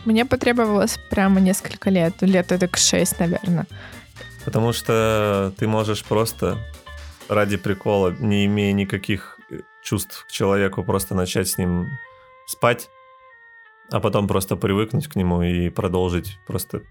Мне 0.05 0.25
потребовалось 0.25 0.97
прямо 1.10 1.39
несколько 1.39 1.89
лет, 1.89 2.21
лет 2.21 2.51
это 2.51 2.67
к 2.67 2.77
шесть, 2.77 3.19
наверное. 3.19 3.67
Потому 4.45 4.73
что 4.73 5.53
ты 5.58 5.67
можешь 5.67 6.03
просто 6.03 6.58
ради 7.27 7.58
прикола, 7.58 8.15
не 8.19 8.45
имея 8.45 8.73
никаких 8.73 9.39
э, 9.51 9.60
чувств 9.84 10.25
к 10.27 10.32
человеку, 10.32 10.84
просто 10.84 11.15
начать 11.15 11.47
с 11.47 11.58
ним 11.58 11.99
спать, 12.47 12.89
а 13.91 13.99
потом 13.99 14.27
просто 14.27 14.55
привыкнуть 14.55 15.08
к 15.08 15.15
нему 15.15 15.43
и 15.43 15.69
продолжить 15.69 16.38
просто 16.47 16.82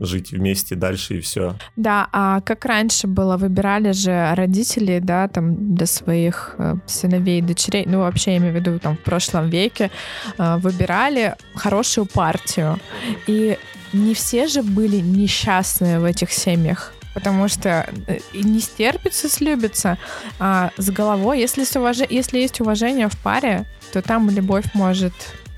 жить 0.00 0.32
вместе 0.32 0.74
дальше 0.74 1.18
и 1.18 1.20
все. 1.20 1.56
Да, 1.76 2.08
а 2.12 2.40
как 2.40 2.64
раньше 2.64 3.06
было, 3.06 3.36
выбирали 3.36 3.92
же 3.92 4.32
родители, 4.34 5.00
да, 5.00 5.28
там 5.28 5.74
для 5.74 5.86
своих 5.86 6.54
э, 6.58 6.76
сыновей, 6.86 7.42
дочерей, 7.42 7.84
ну 7.86 8.00
вообще 8.00 8.32
я 8.32 8.36
имею 8.38 8.52
в 8.52 8.56
виду 8.56 8.78
там 8.78 8.96
в 8.96 9.00
прошлом 9.00 9.50
веке, 9.50 9.90
э, 10.38 10.56
выбирали 10.58 11.34
хорошую 11.54 12.06
партию. 12.06 12.78
И 13.26 13.58
не 13.92 14.14
все 14.14 14.46
же 14.46 14.62
были 14.62 14.96
несчастные 14.96 15.98
в 15.98 16.04
этих 16.04 16.32
семьях. 16.32 16.92
Потому 17.14 17.48
что 17.48 17.88
э, 18.06 18.18
не 18.34 18.60
стерпится, 18.60 19.28
слюбится, 19.28 19.98
а 20.38 20.70
с 20.76 20.90
головой, 20.90 21.40
если, 21.40 21.64
с 21.64 21.74
уваж... 21.74 21.98
если 22.08 22.38
есть 22.38 22.60
уважение 22.60 23.08
в 23.08 23.18
паре, 23.18 23.66
то 23.92 24.02
там 24.02 24.30
любовь 24.30 24.66
может 24.74 25.12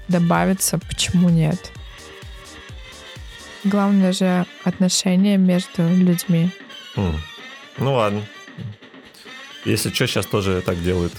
добавиться, 0.08 0.78
почему 0.78 1.28
нет? 1.28 1.72
Главное 3.64 4.12
же 4.12 4.46
отношения 4.64 5.36
между 5.36 5.82
людьми. 5.88 6.50
М. 6.96 7.20
Ну 7.78 7.94
ладно. 7.94 8.22
Если 9.64 9.90
что, 9.90 10.06
сейчас 10.06 10.26
тоже 10.26 10.62
так 10.64 10.82
делают 10.82 11.12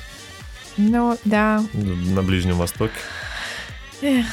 Ну, 0.78 1.18
да. 1.26 1.64
на 1.74 2.24
Ближнем 2.24 2.56
Востоке. 2.58 2.94
Эх, 4.02 4.26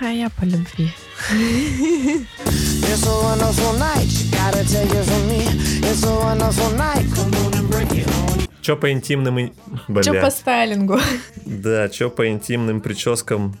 а 0.00 0.06
я 0.10 0.30
по 0.30 0.44
любви. 0.44 0.92
It's 1.30 3.04
a 3.04 3.10
wonderful 3.10 3.76
night. 3.78 4.06
You 4.06 4.30
gotta 4.30 4.62
take 4.64 4.92
it 4.92 5.04
from 5.04 5.28
me. 5.28 5.42
It's 5.82 6.04
a 6.06 6.14
wonderful 6.14 6.70
night. 6.76 7.04
Come 7.14 7.34
on 7.44 7.52
and 7.54 7.68
break 7.68 7.92
it 7.92 8.06
on. 8.06 8.48
Че 8.62 8.76
по 8.76 8.86
интимным... 8.90 9.38
и- 9.38 9.52
Бля. 9.88 10.02
Че 10.02 10.12
по 10.20 10.30
стайлингу? 10.30 10.98
Да, 11.46 11.88
че 11.88 12.08
по 12.08 12.22
интимным 12.26 12.80
прическам. 12.80 13.54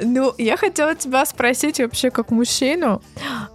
Ну, 0.00 0.34
я 0.38 0.56
хотела 0.56 0.94
тебя 0.94 1.24
спросить 1.26 1.78
вообще 1.80 2.10
как 2.10 2.30
мужчину. 2.30 3.02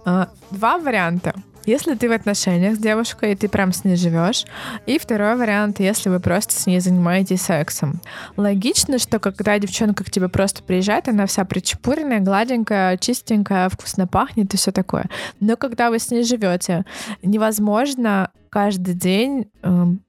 а, 0.04 0.28
Два 0.50 0.78
варианта. 0.78 1.34
Если 1.64 1.94
ты 1.94 2.08
в 2.08 2.12
отношениях 2.12 2.74
с 2.74 2.78
девушкой, 2.78 3.32
и 3.32 3.36
ты 3.36 3.48
прям 3.48 3.72
с 3.72 3.84
ней 3.84 3.94
живешь. 3.94 4.44
И 4.86 4.98
второй 4.98 5.36
вариант, 5.36 5.78
если 5.78 6.08
вы 6.08 6.18
просто 6.18 6.52
с 6.54 6.66
ней 6.66 6.80
занимаетесь 6.80 7.42
сексом. 7.42 8.00
Логично, 8.36 8.98
что 8.98 9.20
когда 9.20 9.56
девчонка 9.60 10.02
к 10.02 10.10
тебе 10.10 10.28
просто 10.28 10.64
приезжает, 10.64 11.06
она 11.08 11.26
вся 11.26 11.44
причепуренная, 11.44 12.18
гладенькая, 12.18 12.96
чистенькая, 12.96 13.68
вкусно 13.68 14.08
пахнет 14.08 14.52
и 14.52 14.56
все 14.56 14.72
такое. 14.72 15.08
Но 15.38 15.56
когда 15.56 15.90
вы 15.90 16.00
с 16.00 16.10
ней 16.10 16.24
живете, 16.24 16.84
невозможно 17.22 18.32
каждый 18.50 18.94
день 18.94 19.48
эм, 19.62 20.00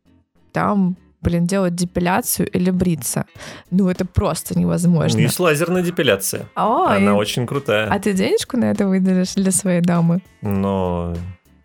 там, 0.53 0.97
блин, 1.23 1.45
делать 1.47 1.75
депиляцию 1.75 2.49
или 2.49 2.69
бриться. 2.69 3.25
Ну, 3.71 3.89
это 3.89 4.05
просто 4.05 4.57
невозможно. 4.59 5.19
Есть 5.19 5.39
лазерная 5.39 5.81
депиляция. 5.81 6.45
О, 6.55 6.85
Она 6.87 7.11
и- 7.11 7.13
очень 7.15 7.47
крутая. 7.47 7.87
А 7.89 7.99
ты 7.99 8.13
денежку 8.13 8.57
на 8.57 8.65
это 8.65 8.87
выделишь 8.87 9.33
для 9.35 9.51
своей 9.51 9.81
дамы? 9.81 10.21
Но 10.41 11.15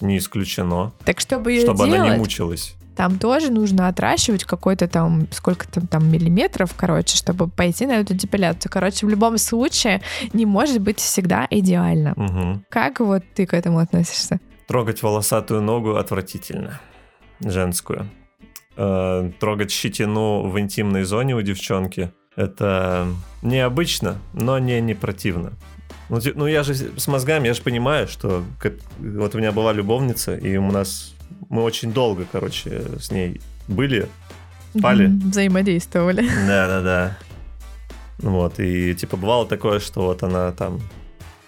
не 0.00 0.18
исключено. 0.18 0.92
Так 1.04 1.20
чтобы 1.20 1.52
ее 1.52 1.62
Чтобы 1.62 1.84
делать, 1.86 2.00
она 2.00 2.12
не 2.14 2.18
мучилась. 2.18 2.74
там 2.96 3.18
тоже 3.18 3.50
нужно 3.50 3.88
отращивать 3.88 4.44
какой-то 4.44 4.86
там, 4.88 5.26
сколько-то 5.32 5.86
там 5.86 6.10
миллиметров, 6.10 6.74
короче, 6.76 7.16
чтобы 7.16 7.48
пойти 7.48 7.86
на 7.86 7.92
эту 8.00 8.14
депиляцию. 8.14 8.70
Короче, 8.72 9.06
в 9.06 9.08
любом 9.08 9.38
случае 9.38 10.00
не 10.32 10.46
может 10.46 10.80
быть 10.80 10.98
всегда 11.00 11.46
идеально. 11.50 12.12
Мгм. 12.16 12.64
Как 12.70 13.00
вот 13.00 13.22
ты 13.34 13.46
к 13.46 13.54
этому 13.54 13.78
относишься? 13.80 14.38
Трогать 14.68 15.02
волосатую 15.02 15.62
ногу 15.62 15.96
отвратительно. 15.96 16.80
Женскую. 17.40 18.08
Э, 18.80 19.30
Трогать 19.40 19.70
щетину 19.72 20.48
в 20.48 20.58
интимной 20.60 21.02
зоне 21.02 21.34
у 21.34 21.42
девчонки 21.42 22.12
это 22.36 23.08
необычно, 23.42 24.18
но 24.32 24.58
не, 24.60 24.80
не 24.80 24.94
противно. 24.94 25.52
Ну, 26.08 26.20
ну, 26.36 26.46
я 26.46 26.62
же 26.62 26.74
с 26.74 27.08
мозгами, 27.08 27.48
я 27.48 27.54
же 27.54 27.62
понимаю, 27.62 28.06
что 28.06 28.44
как- 28.60 28.74
вот 28.98 29.34
у 29.34 29.38
меня 29.38 29.50
была 29.50 29.72
любовница, 29.72 30.36
и 30.36 30.56
у 30.56 30.70
нас 30.70 31.14
мы 31.50 31.62
очень 31.64 31.92
долго, 31.92 32.24
короче, 32.30 32.82
с 33.00 33.10
ней 33.10 33.40
были. 33.66 34.06
Спали? 34.78 35.06
Взаимодействовали. 35.06 36.22
Да-да-да. 36.46 37.18
Ну 38.22 38.30
Вот, 38.30 38.60
и 38.60 38.94
типа 38.94 39.16
бывало 39.16 39.44
такое, 39.46 39.80
что 39.80 40.02
вот 40.02 40.22
она 40.22 40.52
там 40.52 40.80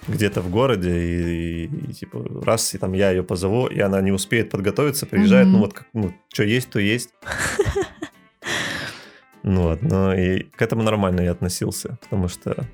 где-то 0.09 0.41
в 0.41 0.51
городе, 0.51 0.91
и, 0.91 1.65
и, 1.65 1.91
и, 1.91 1.93
типа 1.93 2.25
раз, 2.45 2.75
и 2.75 2.79
там 2.79 2.93
я 2.95 3.11
ее 3.11 3.23
позову, 3.23 3.67
и 3.67 3.79
она 3.81 4.01
не 4.01 4.13
успеет 4.13 4.51
подготовиться, 4.51 5.07
приезжает, 5.07 5.47
Мгм. 5.47 5.53
ну 5.55 5.59
вот, 5.61 5.73
как, 5.75 5.87
ну, 5.93 6.15
что 6.33 6.43
есть, 6.45 6.71
то 6.71 6.79
есть. 6.81 7.11
Ну 9.43 9.63
вот, 9.63 9.81
ну 9.83 10.13
и 10.13 10.41
к 10.43 10.61
этому 10.61 10.83
нормально 10.83 11.23
я 11.23 11.31
относился, 11.33 11.97
потому 12.03 12.29
что 12.29 12.67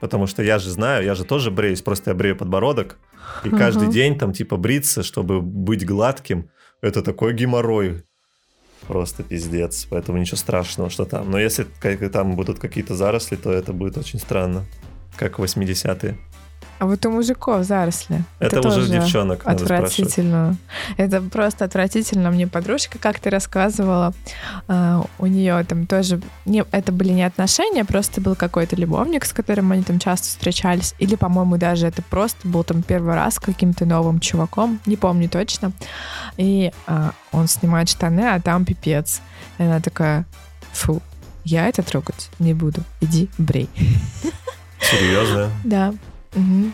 Потому 0.00 0.26
что 0.26 0.42
я 0.42 0.58
же 0.58 0.70
знаю, 0.70 1.04
я 1.04 1.14
же 1.14 1.24
тоже 1.26 1.50
бреюсь, 1.50 1.82
просто 1.82 2.10
я 2.12 2.14
брею 2.16 2.34
подбородок. 2.34 2.96
И 3.44 3.50
каждый 3.50 3.82
Ага. 3.84 3.92
день 3.92 4.18
там 4.18 4.32
типа 4.32 4.56
бриться, 4.56 5.02
чтобы 5.02 5.42
быть 5.42 5.84
гладким, 5.84 6.48
это 6.80 7.02
такой 7.02 7.34
геморрой. 7.34 8.02
Просто 8.88 9.22
пиздец. 9.22 9.86
Поэтому 9.90 10.16
ничего 10.16 10.38
страшного, 10.38 10.88
что 10.88 11.04
там. 11.04 11.30
Но 11.30 11.38
если 11.38 11.66
как- 11.82 12.10
там 12.12 12.34
будут 12.34 12.58
какие-то 12.58 12.94
заросли, 12.94 13.36
то 13.36 13.52
это 13.52 13.74
будет 13.74 13.98
очень 13.98 14.18
странно. 14.18 14.64
Как 15.18 15.38
в 15.38 15.42
80-е. 15.42 16.16
А 16.80 16.86
вот 16.86 17.04
у 17.04 17.10
мужиков 17.10 17.64
заросли. 17.64 18.24
Это, 18.38 18.60
уже 18.60 18.76
тоже 18.76 18.88
девчонок. 18.88 19.42
Отвратительно. 19.44 20.56
Это 20.96 21.20
просто 21.20 21.66
отвратительно. 21.66 22.30
Мне 22.30 22.46
подружка 22.46 22.98
как-то 22.98 23.28
рассказывала, 23.28 24.14
а, 24.66 25.04
у 25.18 25.26
нее 25.26 25.62
там 25.64 25.86
тоже, 25.86 26.22
не, 26.46 26.64
это 26.70 26.90
были 26.90 27.10
не 27.10 27.22
отношения, 27.22 27.84
просто 27.84 28.22
был 28.22 28.34
какой-то 28.34 28.76
любовник, 28.76 29.26
с 29.26 29.34
которым 29.34 29.72
они 29.72 29.82
там 29.82 29.98
часто 29.98 30.28
встречались, 30.28 30.94
или, 30.98 31.16
по-моему, 31.16 31.58
даже 31.58 31.86
это 31.86 32.00
просто 32.00 32.48
был 32.48 32.64
там 32.64 32.82
первый 32.82 33.14
раз 33.14 33.34
с 33.34 33.40
каким-то 33.40 33.84
новым 33.84 34.18
чуваком, 34.18 34.80
не 34.86 34.96
помню 34.96 35.28
точно. 35.28 35.72
И 36.38 36.72
а, 36.86 37.12
он 37.30 37.46
снимает 37.46 37.90
штаны, 37.90 38.22
а 38.22 38.40
там 38.40 38.64
пипец. 38.64 39.20
И 39.58 39.64
она 39.64 39.80
такая, 39.80 40.24
фу, 40.72 41.02
я 41.44 41.68
это 41.68 41.82
трогать 41.82 42.30
не 42.38 42.54
буду, 42.54 42.82
иди 43.02 43.28
брей. 43.36 43.68
Серьезно. 44.80 45.50
Да, 45.62 45.92
Мгм. 46.34 46.72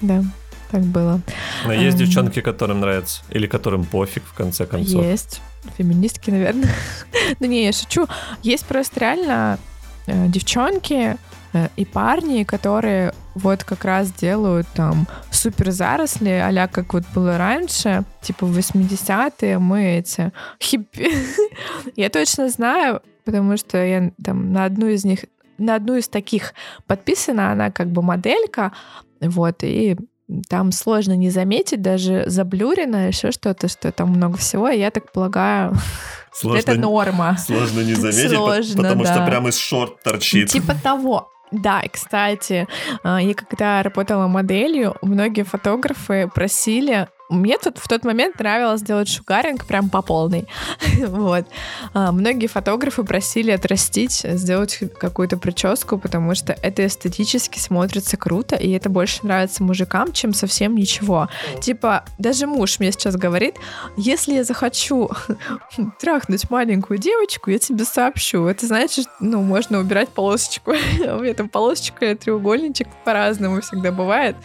да, 0.00 0.22
так 0.70 0.82
было. 0.82 1.20
Но 1.66 1.72
есть 1.72 2.00
Ам. 2.00 2.06
девчонки, 2.06 2.40
которым 2.40 2.80
нравится. 2.80 3.22
Или 3.30 3.46
которым 3.46 3.84
пофиг, 3.84 4.24
в 4.24 4.34
конце 4.34 4.66
концов. 4.66 5.04
Есть. 5.04 5.40
Феминистки, 5.76 6.30
наверное. 6.30 6.70
ну 7.40 7.46
не, 7.46 7.66
я 7.66 7.72
шучу. 7.72 8.06
Есть 8.42 8.66
просто 8.66 9.00
реально 9.00 9.58
э, 10.06 10.28
девчонки, 10.28 11.16
Э, 11.52 11.68
И 11.76 11.84
парни, 11.84 12.44
которые 12.44 13.12
вот 13.34 13.64
как 13.64 13.84
раз 13.84 14.12
делают 14.12 14.66
там 14.74 15.06
супер 15.30 15.70
заросли, 15.70 16.30
а 16.30 16.68
как 16.68 16.92
вот 16.94 17.04
было 17.14 17.38
раньше, 17.38 18.04
типа 18.22 18.46
в 18.46 18.56
80-е 18.56 19.58
мы 19.58 19.98
эти 19.98 20.32
хиппи. 20.62 21.10
Я 21.96 22.08
точно 22.10 22.48
знаю, 22.48 23.02
потому 23.24 23.56
что 23.56 23.78
я 23.84 24.12
там 24.24 24.52
на 24.52 24.64
одну 24.64 24.86
из 24.86 25.04
них, 25.04 25.24
на 25.60 25.76
одну 25.76 25.96
из 25.96 26.08
таких 26.08 26.54
подписана, 26.86 27.52
она 27.52 27.70
как 27.70 27.90
бы 27.90 28.02
моделька, 28.02 28.72
вот, 29.20 29.62
и 29.62 29.96
там 30.48 30.72
сложно 30.72 31.16
не 31.16 31.30
заметить, 31.30 31.82
даже 31.82 32.24
заблюрено, 32.26 33.08
еще 33.08 33.32
что-то, 33.32 33.68
что 33.68 33.90
там 33.92 34.10
много 34.10 34.38
всего, 34.38 34.68
и 34.68 34.78
я 34.78 34.90
так 34.90 35.12
полагаю, 35.12 35.74
Сложно, 36.32 36.58
это 36.58 36.74
норма. 36.74 37.36
сложно 37.38 37.80
не 37.80 37.94
заметить, 37.94 38.30
Сложно, 38.30 38.82
потому 38.82 39.04
что 39.04 39.16
да. 39.16 39.26
прям 39.26 39.48
из 39.48 39.58
шорт 39.58 40.02
торчит. 40.02 40.48
Типа 40.48 40.74
того. 40.74 41.28
Да, 41.50 41.80
и, 41.80 41.88
кстати, 41.88 42.68
а, 43.02 43.20
я 43.20 43.34
когда 43.34 43.82
работала 43.82 44.28
моделью, 44.28 44.96
многие 45.02 45.42
фотографы 45.42 46.30
просили... 46.32 47.08
Мне 47.30 47.58
тут 47.58 47.78
в 47.78 47.86
тот 47.86 48.04
момент 48.04 48.38
нравилось 48.40 48.82
делать 48.82 49.08
шугаринг 49.08 49.64
прям 49.64 49.88
по 49.88 50.02
полной. 50.02 50.46
вот. 51.06 51.46
А, 51.94 52.10
Многие 52.10 52.48
фотографы 52.48 53.04
просили 53.04 53.52
отрастить, 53.52 54.22
сделать 54.24 54.80
какую-то 54.98 55.36
прическу, 55.36 55.96
потому 55.96 56.34
что 56.34 56.52
это 56.52 56.84
эстетически 56.86 57.58
смотрится 57.58 58.16
круто, 58.16 58.56
и 58.56 58.70
это 58.72 58.88
больше 58.88 59.20
нравится 59.22 59.62
мужикам, 59.62 60.12
чем 60.12 60.34
совсем 60.34 60.74
ничего. 60.74 61.28
Типа, 61.60 62.04
даже 62.18 62.48
муж 62.48 62.80
мне 62.80 62.90
сейчас 62.90 63.14
говорит, 63.14 63.54
если 63.96 64.34
я 64.34 64.44
захочу 64.44 65.08
трахнуть 66.00 66.50
маленькую 66.50 66.98
девочку, 66.98 67.50
я 67.50 67.60
тебе 67.60 67.84
сообщу. 67.84 68.46
Это 68.46 68.66
значит, 68.66 69.06
ну, 69.20 69.40
можно 69.42 69.78
убирать 69.78 70.08
полосочку. 70.08 70.72
У 71.00 71.20
меня 71.20 71.34
там 71.34 71.48
полосочка 71.48 72.10
и 72.10 72.14
треугольничек 72.16 72.88
по-разному 73.04 73.60
всегда 73.60 73.92
бывает. 73.92 74.36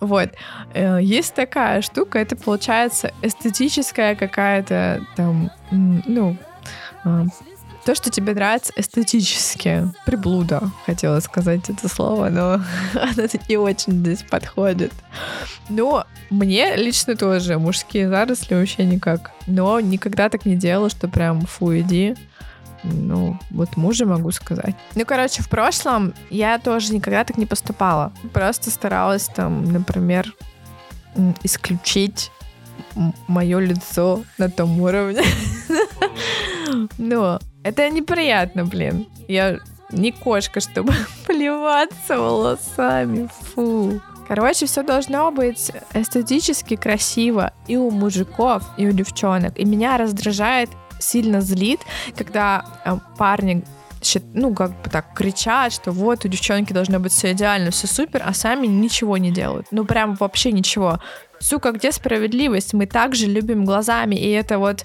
Вот. 0.00 0.30
Э, 0.74 0.98
Есть 1.00 1.34
такая 1.34 1.82
штука, 1.82 2.18
это 2.18 2.36
получается 2.36 3.12
эстетическая 3.22 4.14
какая-то 4.14 5.04
там, 5.16 5.50
ну, 5.70 6.36
э, 7.04 7.24
то, 7.84 7.94
что 7.94 8.10
тебе 8.10 8.34
нравится 8.34 8.72
эстетически. 8.76 9.88
Приблуда, 10.06 10.70
хотела 10.86 11.20
сказать 11.20 11.68
это 11.68 11.88
слово, 11.88 12.30
но 12.30 12.54
оно 12.94 13.28
не 13.48 13.56
очень 13.56 13.94
здесь 13.94 14.22
подходит. 14.22 14.92
Но 15.68 16.06
мне 16.30 16.76
лично 16.76 17.16
тоже 17.16 17.58
мужские 17.58 18.08
заросли 18.08 18.54
вообще 18.54 18.84
никак. 18.84 19.32
Но 19.46 19.80
никогда 19.80 20.28
так 20.28 20.46
не 20.46 20.56
делала, 20.56 20.88
что 20.88 21.08
прям 21.08 21.42
фу, 21.42 21.76
иди. 21.76 22.16
Ну, 22.84 23.38
вот 23.50 23.76
мужа 23.76 24.06
могу 24.06 24.30
сказать. 24.30 24.74
Ну, 24.94 25.04
короче, 25.06 25.42
в 25.42 25.48
прошлом 25.48 26.14
я 26.30 26.58
тоже 26.58 26.92
никогда 26.92 27.24
так 27.24 27.38
не 27.38 27.46
поступала. 27.46 28.12
Просто 28.32 28.70
старалась 28.70 29.26
там, 29.26 29.64
например, 29.64 30.34
исключить 31.42 32.30
мое 33.26 33.58
лицо 33.58 34.22
на 34.38 34.50
том 34.50 34.80
уровне. 34.80 35.22
Но 36.98 37.40
это 37.62 37.88
неприятно, 37.88 38.64
блин. 38.64 39.06
Я 39.28 39.58
не 39.90 40.12
кошка, 40.12 40.60
чтобы 40.60 40.92
плеваться 41.26 42.18
волосами. 42.18 43.28
Фу. 43.54 44.00
Короче, 44.26 44.66
все 44.66 44.82
должно 44.82 45.30
быть 45.30 45.70
эстетически 45.92 46.76
красиво 46.76 47.52
и 47.66 47.76
у 47.76 47.90
мужиков, 47.90 48.62
и 48.78 48.86
у 48.86 48.92
девчонок. 48.92 49.58
И 49.58 49.64
меня 49.64 49.98
раздражает, 49.98 50.70
сильно 51.04 51.40
злит, 51.40 51.80
когда 52.16 52.64
э, 52.84 52.96
парни 53.18 53.64
ну, 54.34 54.54
как 54.54 54.70
бы 54.82 54.90
так 54.90 55.14
кричат, 55.14 55.72
что 55.72 55.90
вот 55.90 56.24
у 56.24 56.28
девчонки 56.28 56.72
должно 56.72 56.98
быть 56.98 57.12
все 57.12 57.32
идеально, 57.32 57.70
все 57.70 57.86
супер, 57.86 58.22
а 58.24 58.34
сами 58.34 58.66
ничего 58.66 59.16
не 59.16 59.30
делают. 59.30 59.68
Ну, 59.70 59.86
прям 59.86 60.14
вообще 60.14 60.52
ничего. 60.52 61.00
Сука, 61.40 61.72
где 61.72 61.90
справедливость? 61.90 62.74
Мы 62.74 62.86
также 62.86 63.26
любим 63.26 63.64
глазами, 63.64 64.14
и 64.14 64.28
это 64.30 64.58
вот 64.58 64.84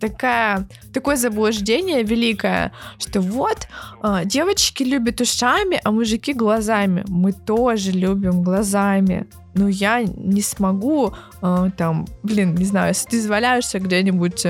такая, 0.00 0.66
такое 0.92 1.16
заблуждение 1.16 2.02
великое, 2.02 2.72
что 2.98 3.20
вот 3.20 3.68
а, 4.02 4.24
девочки 4.24 4.82
любят 4.82 5.20
ушами, 5.20 5.80
а 5.84 5.92
мужики 5.92 6.32
глазами. 6.32 7.04
Мы 7.08 7.32
тоже 7.32 7.92
любим 7.92 8.42
глазами. 8.42 9.26
Но 9.54 9.68
я 9.68 10.02
не 10.02 10.42
смогу 10.42 11.12
а, 11.42 11.70
там, 11.70 12.06
блин, 12.22 12.54
не 12.54 12.64
знаю, 12.64 12.88
если 12.88 13.10
ты 13.10 13.18
изваляешься 13.18 13.78
где-нибудь 13.78 14.46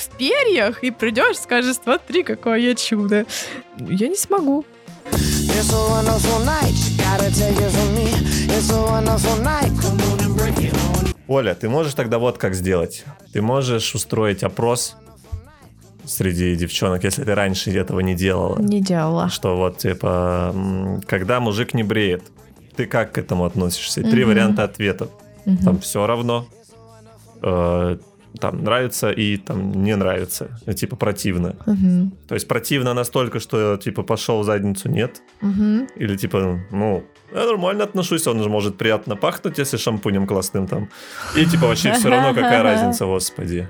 в, 0.00 0.16
перьях 0.16 0.82
и 0.84 0.90
придешь, 0.90 1.36
скажешь, 1.38 1.76
смотри, 1.82 2.22
какое 2.22 2.58
я 2.58 2.74
чудо. 2.74 3.26
Я 3.78 4.08
не 4.08 4.16
смогу. 4.16 4.64
It's 5.12 5.72
a 5.72 5.76
wonderful 5.76 6.44
night. 6.44 6.74
Gotta 6.96 7.30
take 7.30 7.58
it 7.58 7.70
from 7.70 7.94
me. 7.94 8.08
It's 8.48 8.70
a 8.70 8.80
wonderful 8.82 9.42
night. 9.42 9.70
Come 9.80 9.98
on 9.98 10.18
and 10.20 10.36
break 10.36 10.58
it 10.58 10.74
on. 10.74 11.14
Оля, 11.28 11.54
ты 11.54 11.68
можешь 11.68 11.94
тогда 11.94 12.18
вот 12.18 12.38
как 12.38 12.54
сделать. 12.54 13.04
Ты 13.32 13.42
можешь 13.42 13.94
устроить 13.94 14.42
опрос 14.42 14.96
среди 16.04 16.56
девчонок, 16.56 17.04
если 17.04 17.24
ты 17.24 17.34
раньше 17.34 17.70
этого 17.70 18.00
не 18.00 18.14
делала. 18.14 18.58
Не 18.60 18.80
делала. 18.80 19.28
Что 19.28 19.56
вот, 19.56 19.78
типа, 19.78 20.54
когда 21.06 21.40
мужик 21.40 21.74
не 21.74 21.82
бреет, 21.84 22.22
ты 22.76 22.86
как 22.86 23.12
к 23.12 23.18
этому 23.18 23.44
относишься? 23.44 24.02
Три 24.02 24.24
Мгм. 24.24 24.30
варианта 24.32 24.64
ответов. 24.64 25.10
Мгм. 25.44 25.58
Там 25.58 25.80
все 25.80 26.06
равно. 26.06 26.46
Э, 27.42 27.96
там 28.38 28.62
нравится 28.64 29.10
и 29.10 29.36
там 29.36 29.72
не 29.72 29.96
нравится. 29.96 30.58
Ну, 30.66 30.72
Типа 30.72 30.96
противно. 30.96 31.56
Мгм. 31.66 32.12
То 32.28 32.34
есть 32.34 32.48
противно 32.48 32.94
настолько, 32.94 33.40
что 33.40 33.76
типа 33.76 34.02
пошел 34.02 34.42
задницу, 34.42 34.88
нет. 34.88 35.22
Мгм. 35.40 35.88
Или 35.96 36.16
типа, 36.16 36.60
ну, 36.70 37.04
я 37.34 37.46
нормально 37.46 37.84
отношусь, 37.84 38.26
он 38.26 38.42
же 38.42 38.48
может 38.48 38.76
приятно 38.76 39.16
пахнуть, 39.16 39.58
если 39.58 39.76
шампунем 39.76 40.26
классным 40.26 40.66
там. 40.66 40.88
И 41.36 41.44
типа 41.44 41.66
вообще 41.66 41.92
все 41.92 42.08
равно 42.08 42.34
какая 42.34 42.62
разница, 42.70 43.06
господи. 43.06 43.68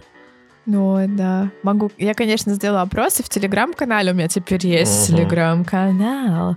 Ну, 0.71 1.05
да. 1.09 1.51
Могу. 1.65 1.91
Я, 1.99 2.15
конечно, 2.15 2.55
сделала 2.55 2.83
опросы 2.83 3.25
в 3.25 3.29
телеграм-канале. 3.29 4.13
У 4.13 4.15
меня 4.15 4.29
теперь 4.29 4.65
есть 4.65 5.09
Мгм. 5.11 5.17
телеграм-канал. 5.19 6.57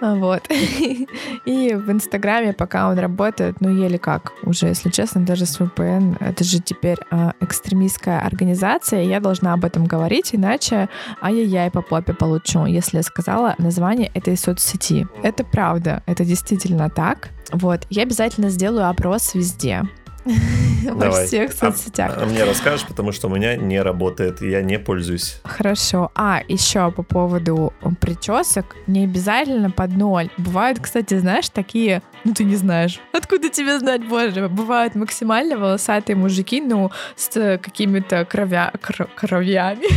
Вот. 0.00 0.42
И 1.46 1.74
в 1.74 1.90
Инстаграме, 1.90 2.52
пока 2.52 2.88
он 2.90 2.98
работает, 2.98 3.60
ну, 3.60 3.70
еле 3.70 3.98
как. 3.98 4.32
Уже, 4.42 4.66
если 4.66 4.90
честно, 4.90 5.24
даже 5.24 5.46
с 5.46 5.58
VPN. 5.58 6.16
Это 6.20 6.44
же 6.44 6.60
теперь 6.60 6.98
а, 7.10 7.32
экстремистская 7.40 8.20
организация. 8.20 9.02
и 9.02 9.08
Я 9.08 9.20
должна 9.20 9.54
об 9.54 9.64
этом 9.64 9.86
говорить, 9.86 10.30
иначе 10.34 10.90
ай-яй-яй 11.22 11.70
по 11.70 11.80
попе 11.80 12.12
получу, 12.12 12.66
если 12.66 12.98
я 12.98 13.02
сказала 13.02 13.54
название 13.56 14.10
этой 14.12 14.36
соцсети. 14.36 15.06
Это 15.22 15.44
правда. 15.44 16.02
Это 16.06 16.26
действительно 16.26 16.90
так. 16.90 17.30
Вот. 17.52 17.86
Я 17.88 18.02
обязательно 18.02 18.50
сделаю 18.50 18.90
опрос 18.90 19.34
везде. 19.34 19.82
Во 20.92 21.10
всех 21.12 21.50
А- 21.50 21.54
соцсетях. 21.70 22.16
а 22.20 22.26
мне 22.26 22.44
расскажешь, 22.44 22.86
потому 22.86 23.12
что 23.12 23.28
у 23.28 23.34
меня 23.34 23.56
не 23.56 23.80
работает, 23.80 24.40
я 24.42 24.62
не 24.62 24.78
пользуюсь. 24.78 25.40
Хорошо. 25.44 26.10
А, 26.14 26.42
еще 26.48 26.90
по 26.90 27.02
поводу 27.02 27.72
причесок, 28.00 28.76
не 28.86 29.04
обязательно 29.04 29.70
под 29.70 29.92
ноль. 29.96 30.30
Бывают, 30.36 30.80
кстати, 30.80 31.18
знаешь, 31.18 31.48
такие, 31.48 32.02
ну 32.24 32.34
ты 32.34 32.44
не 32.44 32.56
знаешь. 32.56 33.00
Откуда 33.12 33.48
тебе 33.48 33.78
знать, 33.78 34.04
боже? 34.06 34.48
Бывают 34.48 34.94
максимально 34.96 35.56
волосатые 35.56 36.16
мужики, 36.16 36.60
ну, 36.60 36.90
с 37.16 37.58
какими-то 37.58 38.24
кровя... 38.24 38.72
кро- 38.82 39.08
кровями. 39.14 39.86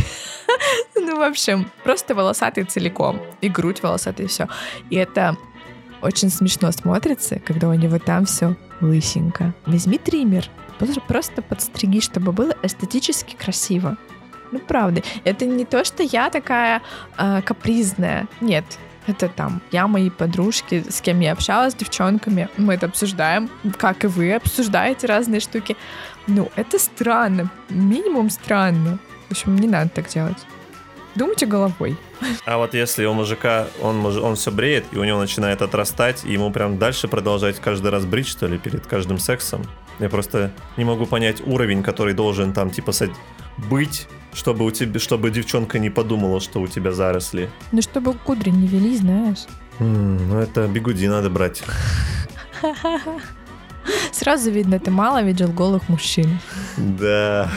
Ну, 0.96 1.16
в 1.16 1.22
общем, 1.22 1.70
просто 1.84 2.14
волосатые 2.14 2.64
целиком. 2.66 3.20
И 3.40 3.48
грудь 3.48 3.82
волосатая, 3.82 4.26
и 4.26 4.28
все. 4.28 4.48
И 4.90 4.96
это 4.96 5.36
очень 6.02 6.28
смешно 6.28 6.70
смотрится, 6.72 7.38
когда 7.38 7.68
у 7.68 7.74
него 7.74 7.98
там 7.98 8.26
все 8.26 8.56
лысенько. 8.80 9.54
Возьми 9.66 9.98
триммер, 9.98 10.48
просто- 11.06 11.42
подстриги, 11.42 12.00
чтобы 12.00 12.32
было 12.32 12.54
эстетически 12.62 13.36
красиво. 13.36 13.96
Ну, 14.52 14.58
правда. 14.58 15.02
Это 15.24 15.46
не 15.46 15.64
то, 15.64 15.84
что 15.84 16.02
я 16.02 16.28
такая 16.30 16.82
а, 17.16 17.40
капризная. 17.42 18.26
Нет. 18.40 18.64
Это 19.06 19.28
там 19.28 19.62
я, 19.72 19.86
мои 19.86 20.10
подружки, 20.10 20.84
с 20.88 21.00
кем 21.00 21.20
я 21.20 21.32
общалась, 21.32 21.72
с 21.72 21.76
девчонками, 21.76 22.48
мы 22.56 22.74
это 22.74 22.86
обсуждаем, 22.86 23.48
как 23.78 24.04
и 24.04 24.06
вы 24.06 24.34
обсуждаете 24.34 25.06
разные 25.06 25.40
штуки. 25.40 25.76
Ну, 26.26 26.50
это 26.54 26.78
странно. 26.78 27.50
Минимум 27.70 28.30
странно. 28.30 28.98
В 29.28 29.32
общем, 29.32 29.56
не 29.56 29.66
надо 29.68 29.90
так 29.90 30.08
делать. 30.08 30.38
Думайте 31.14 31.46
головой. 31.46 31.96
А 32.44 32.58
вот 32.58 32.74
если 32.74 33.04
у 33.04 33.12
мужика, 33.12 33.66
он, 33.82 34.04
он 34.04 34.36
все 34.36 34.50
бреет, 34.50 34.84
и 34.92 34.98
у 34.98 35.04
него 35.04 35.18
начинает 35.18 35.62
отрастать, 35.62 36.24
и 36.24 36.32
ему 36.32 36.50
прям 36.50 36.78
дальше 36.78 37.08
продолжать 37.08 37.58
каждый 37.60 37.90
раз 37.90 38.04
брить, 38.04 38.28
что 38.28 38.46
ли, 38.46 38.58
перед 38.58 38.86
каждым 38.86 39.18
сексом. 39.18 39.62
Я 39.98 40.08
просто 40.08 40.52
не 40.76 40.84
могу 40.84 41.06
понять 41.06 41.40
уровень, 41.46 41.82
который 41.82 42.14
должен 42.14 42.52
там, 42.52 42.70
типа, 42.70 42.92
быть, 43.56 44.08
чтобы 44.32 44.64
у 44.64 44.70
тебя, 44.70 45.00
чтобы 45.00 45.30
девчонка 45.30 45.78
не 45.78 45.90
подумала, 45.90 46.40
что 46.40 46.60
у 46.60 46.66
тебя 46.66 46.92
заросли. 46.92 47.50
Ну, 47.72 47.82
чтобы 47.82 48.14
кудри 48.14 48.50
не 48.50 48.66
вели, 48.66 48.96
знаешь. 48.96 49.46
М, 49.78 50.28
ну 50.28 50.38
это 50.38 50.66
бигуди 50.68 51.06
надо 51.06 51.30
брать. 51.30 51.62
Сразу 54.12 54.50
видно, 54.50 54.78
ты 54.78 54.90
мало 54.90 55.22
видел 55.22 55.48
голых 55.48 55.88
мужчин. 55.88 56.38
Да. 56.76 57.48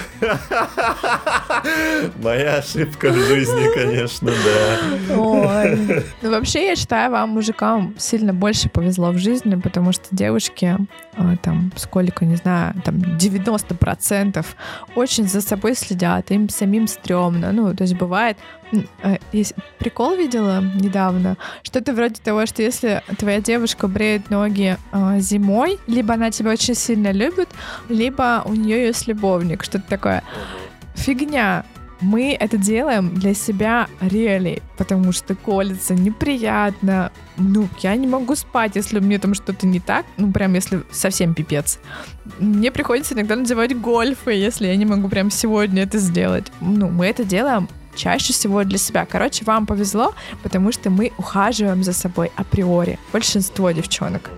Моя 2.22 2.58
ошибка 2.58 3.10
в 3.10 3.16
жизни, 3.16 3.74
конечно, 3.74 4.32
да. 4.32 5.16
Ой. 5.18 6.04
Ну, 6.22 6.32
вообще, 6.32 6.68
я 6.68 6.76
считаю, 6.76 7.12
вам, 7.12 7.30
мужикам, 7.30 7.94
сильно 7.98 8.34
больше 8.34 8.70
повезло 8.70 9.12
в 9.12 9.18
жизни, 9.18 9.56
потому 9.56 9.92
что 9.92 10.06
девушки, 10.12 10.78
а, 11.16 11.36
там, 11.38 11.72
сколько, 11.76 12.26
не 12.26 12.36
знаю, 12.36 12.76
там, 12.86 12.96
90% 12.96 14.46
очень 14.96 15.28
за 15.28 15.42
собой 15.42 15.76
следят, 15.76 16.32
им 16.32 16.50
самим 16.50 16.88
стрёмно. 16.88 17.52
Ну, 17.52 17.76
то 17.76 17.84
есть 17.84 17.96
бывает, 17.96 18.38
а, 19.02 19.18
есть 19.32 19.54
прикол 19.80 20.16
видела 20.16 20.62
недавно, 20.62 21.38
что-то 21.62 21.94
вроде 21.94 22.22
того, 22.22 22.46
что 22.46 22.62
если 22.62 23.04
твоя 23.18 23.42
девушка 23.42 23.88
бреет 23.88 24.30
ноги 24.30 24.78
э, 24.92 25.20
зимой, 25.20 25.80
либо 25.88 26.13
она 26.14 26.32
тебя 26.32 26.52
очень 26.52 26.76
сильно 26.76 27.12
любит, 27.12 27.50
либо 27.90 28.44
у 28.46 28.54
нее 28.54 28.88
есть 28.88 29.08
любовник, 29.08 29.64
что-то 29.64 29.86
такое. 29.90 30.24
Фигня. 30.96 31.66
Мы 32.02 32.36
это 32.38 32.58
делаем 32.58 33.16
для 33.16 33.34
себя 33.34 33.88
реали, 34.02 34.62
потому 34.78 35.14
что 35.14 35.36
колется 35.36 35.94
неприятно. 35.94 37.14
Ну, 37.38 37.70
я 37.80 37.96
не 37.96 38.08
могу 38.08 38.36
спать, 38.36 38.76
если 38.76 39.00
мне 39.00 39.20
там 39.20 39.34
что-то 39.34 39.66
не 39.66 39.80
так. 39.80 40.06
Ну, 40.18 40.30
прям 40.30 40.54
если 40.54 40.84
совсем 40.92 41.34
пипец. 41.34 41.80
Мне 42.40 42.72
приходится 42.72 43.14
иногда 43.14 43.38
надевать 43.38 43.80
гольфы, 43.80 44.34
если 44.34 44.68
я 44.68 44.76
не 44.76 44.86
могу 44.86 45.08
прям 45.08 45.32
сегодня 45.32 45.84
это 45.84 45.98
сделать. 45.98 46.52
Ну, 46.60 46.90
мы 46.90 47.06
это 47.06 47.24
делаем 47.24 47.70
чаще 47.96 48.34
всего 48.34 48.64
для 48.66 48.78
себя. 48.78 49.06
Короче, 49.06 49.46
вам 49.46 49.66
повезло, 49.66 50.14
потому 50.42 50.74
что 50.74 50.90
мы 50.90 51.14
ухаживаем 51.18 51.84
за 51.84 51.94
собой 51.94 52.32
априори. 52.36 53.00
Большинство 53.14 53.72
девчонок. 53.72 54.30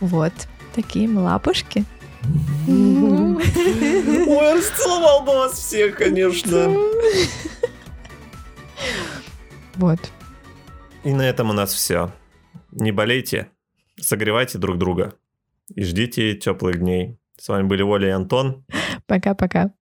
Вот. 0.00 0.32
Такие 0.74 1.08
лапушки. 1.08 1.84
Ой, 2.68 3.36
расцеловал 4.58 5.22
бы 5.22 5.32
вас 5.32 5.52
всех, 5.54 5.96
конечно. 5.96 6.68
Вот. 9.76 9.98
И 11.04 11.12
на 11.12 11.22
этом 11.22 11.50
у 11.50 11.52
нас 11.52 11.72
все. 11.72 12.12
Не 12.70 12.92
болейте, 12.92 13.48
согревайте 13.98 14.58
друг 14.58 14.78
друга 14.78 15.14
и 15.74 15.82
ждите 15.82 16.34
теплых 16.34 16.78
дней. 16.78 17.18
С 17.38 17.48
вами 17.48 17.66
были 17.66 17.82
Оля 17.82 18.08
и 18.08 18.12
Антон. 18.12 18.64
Пока-пока. 19.06 19.72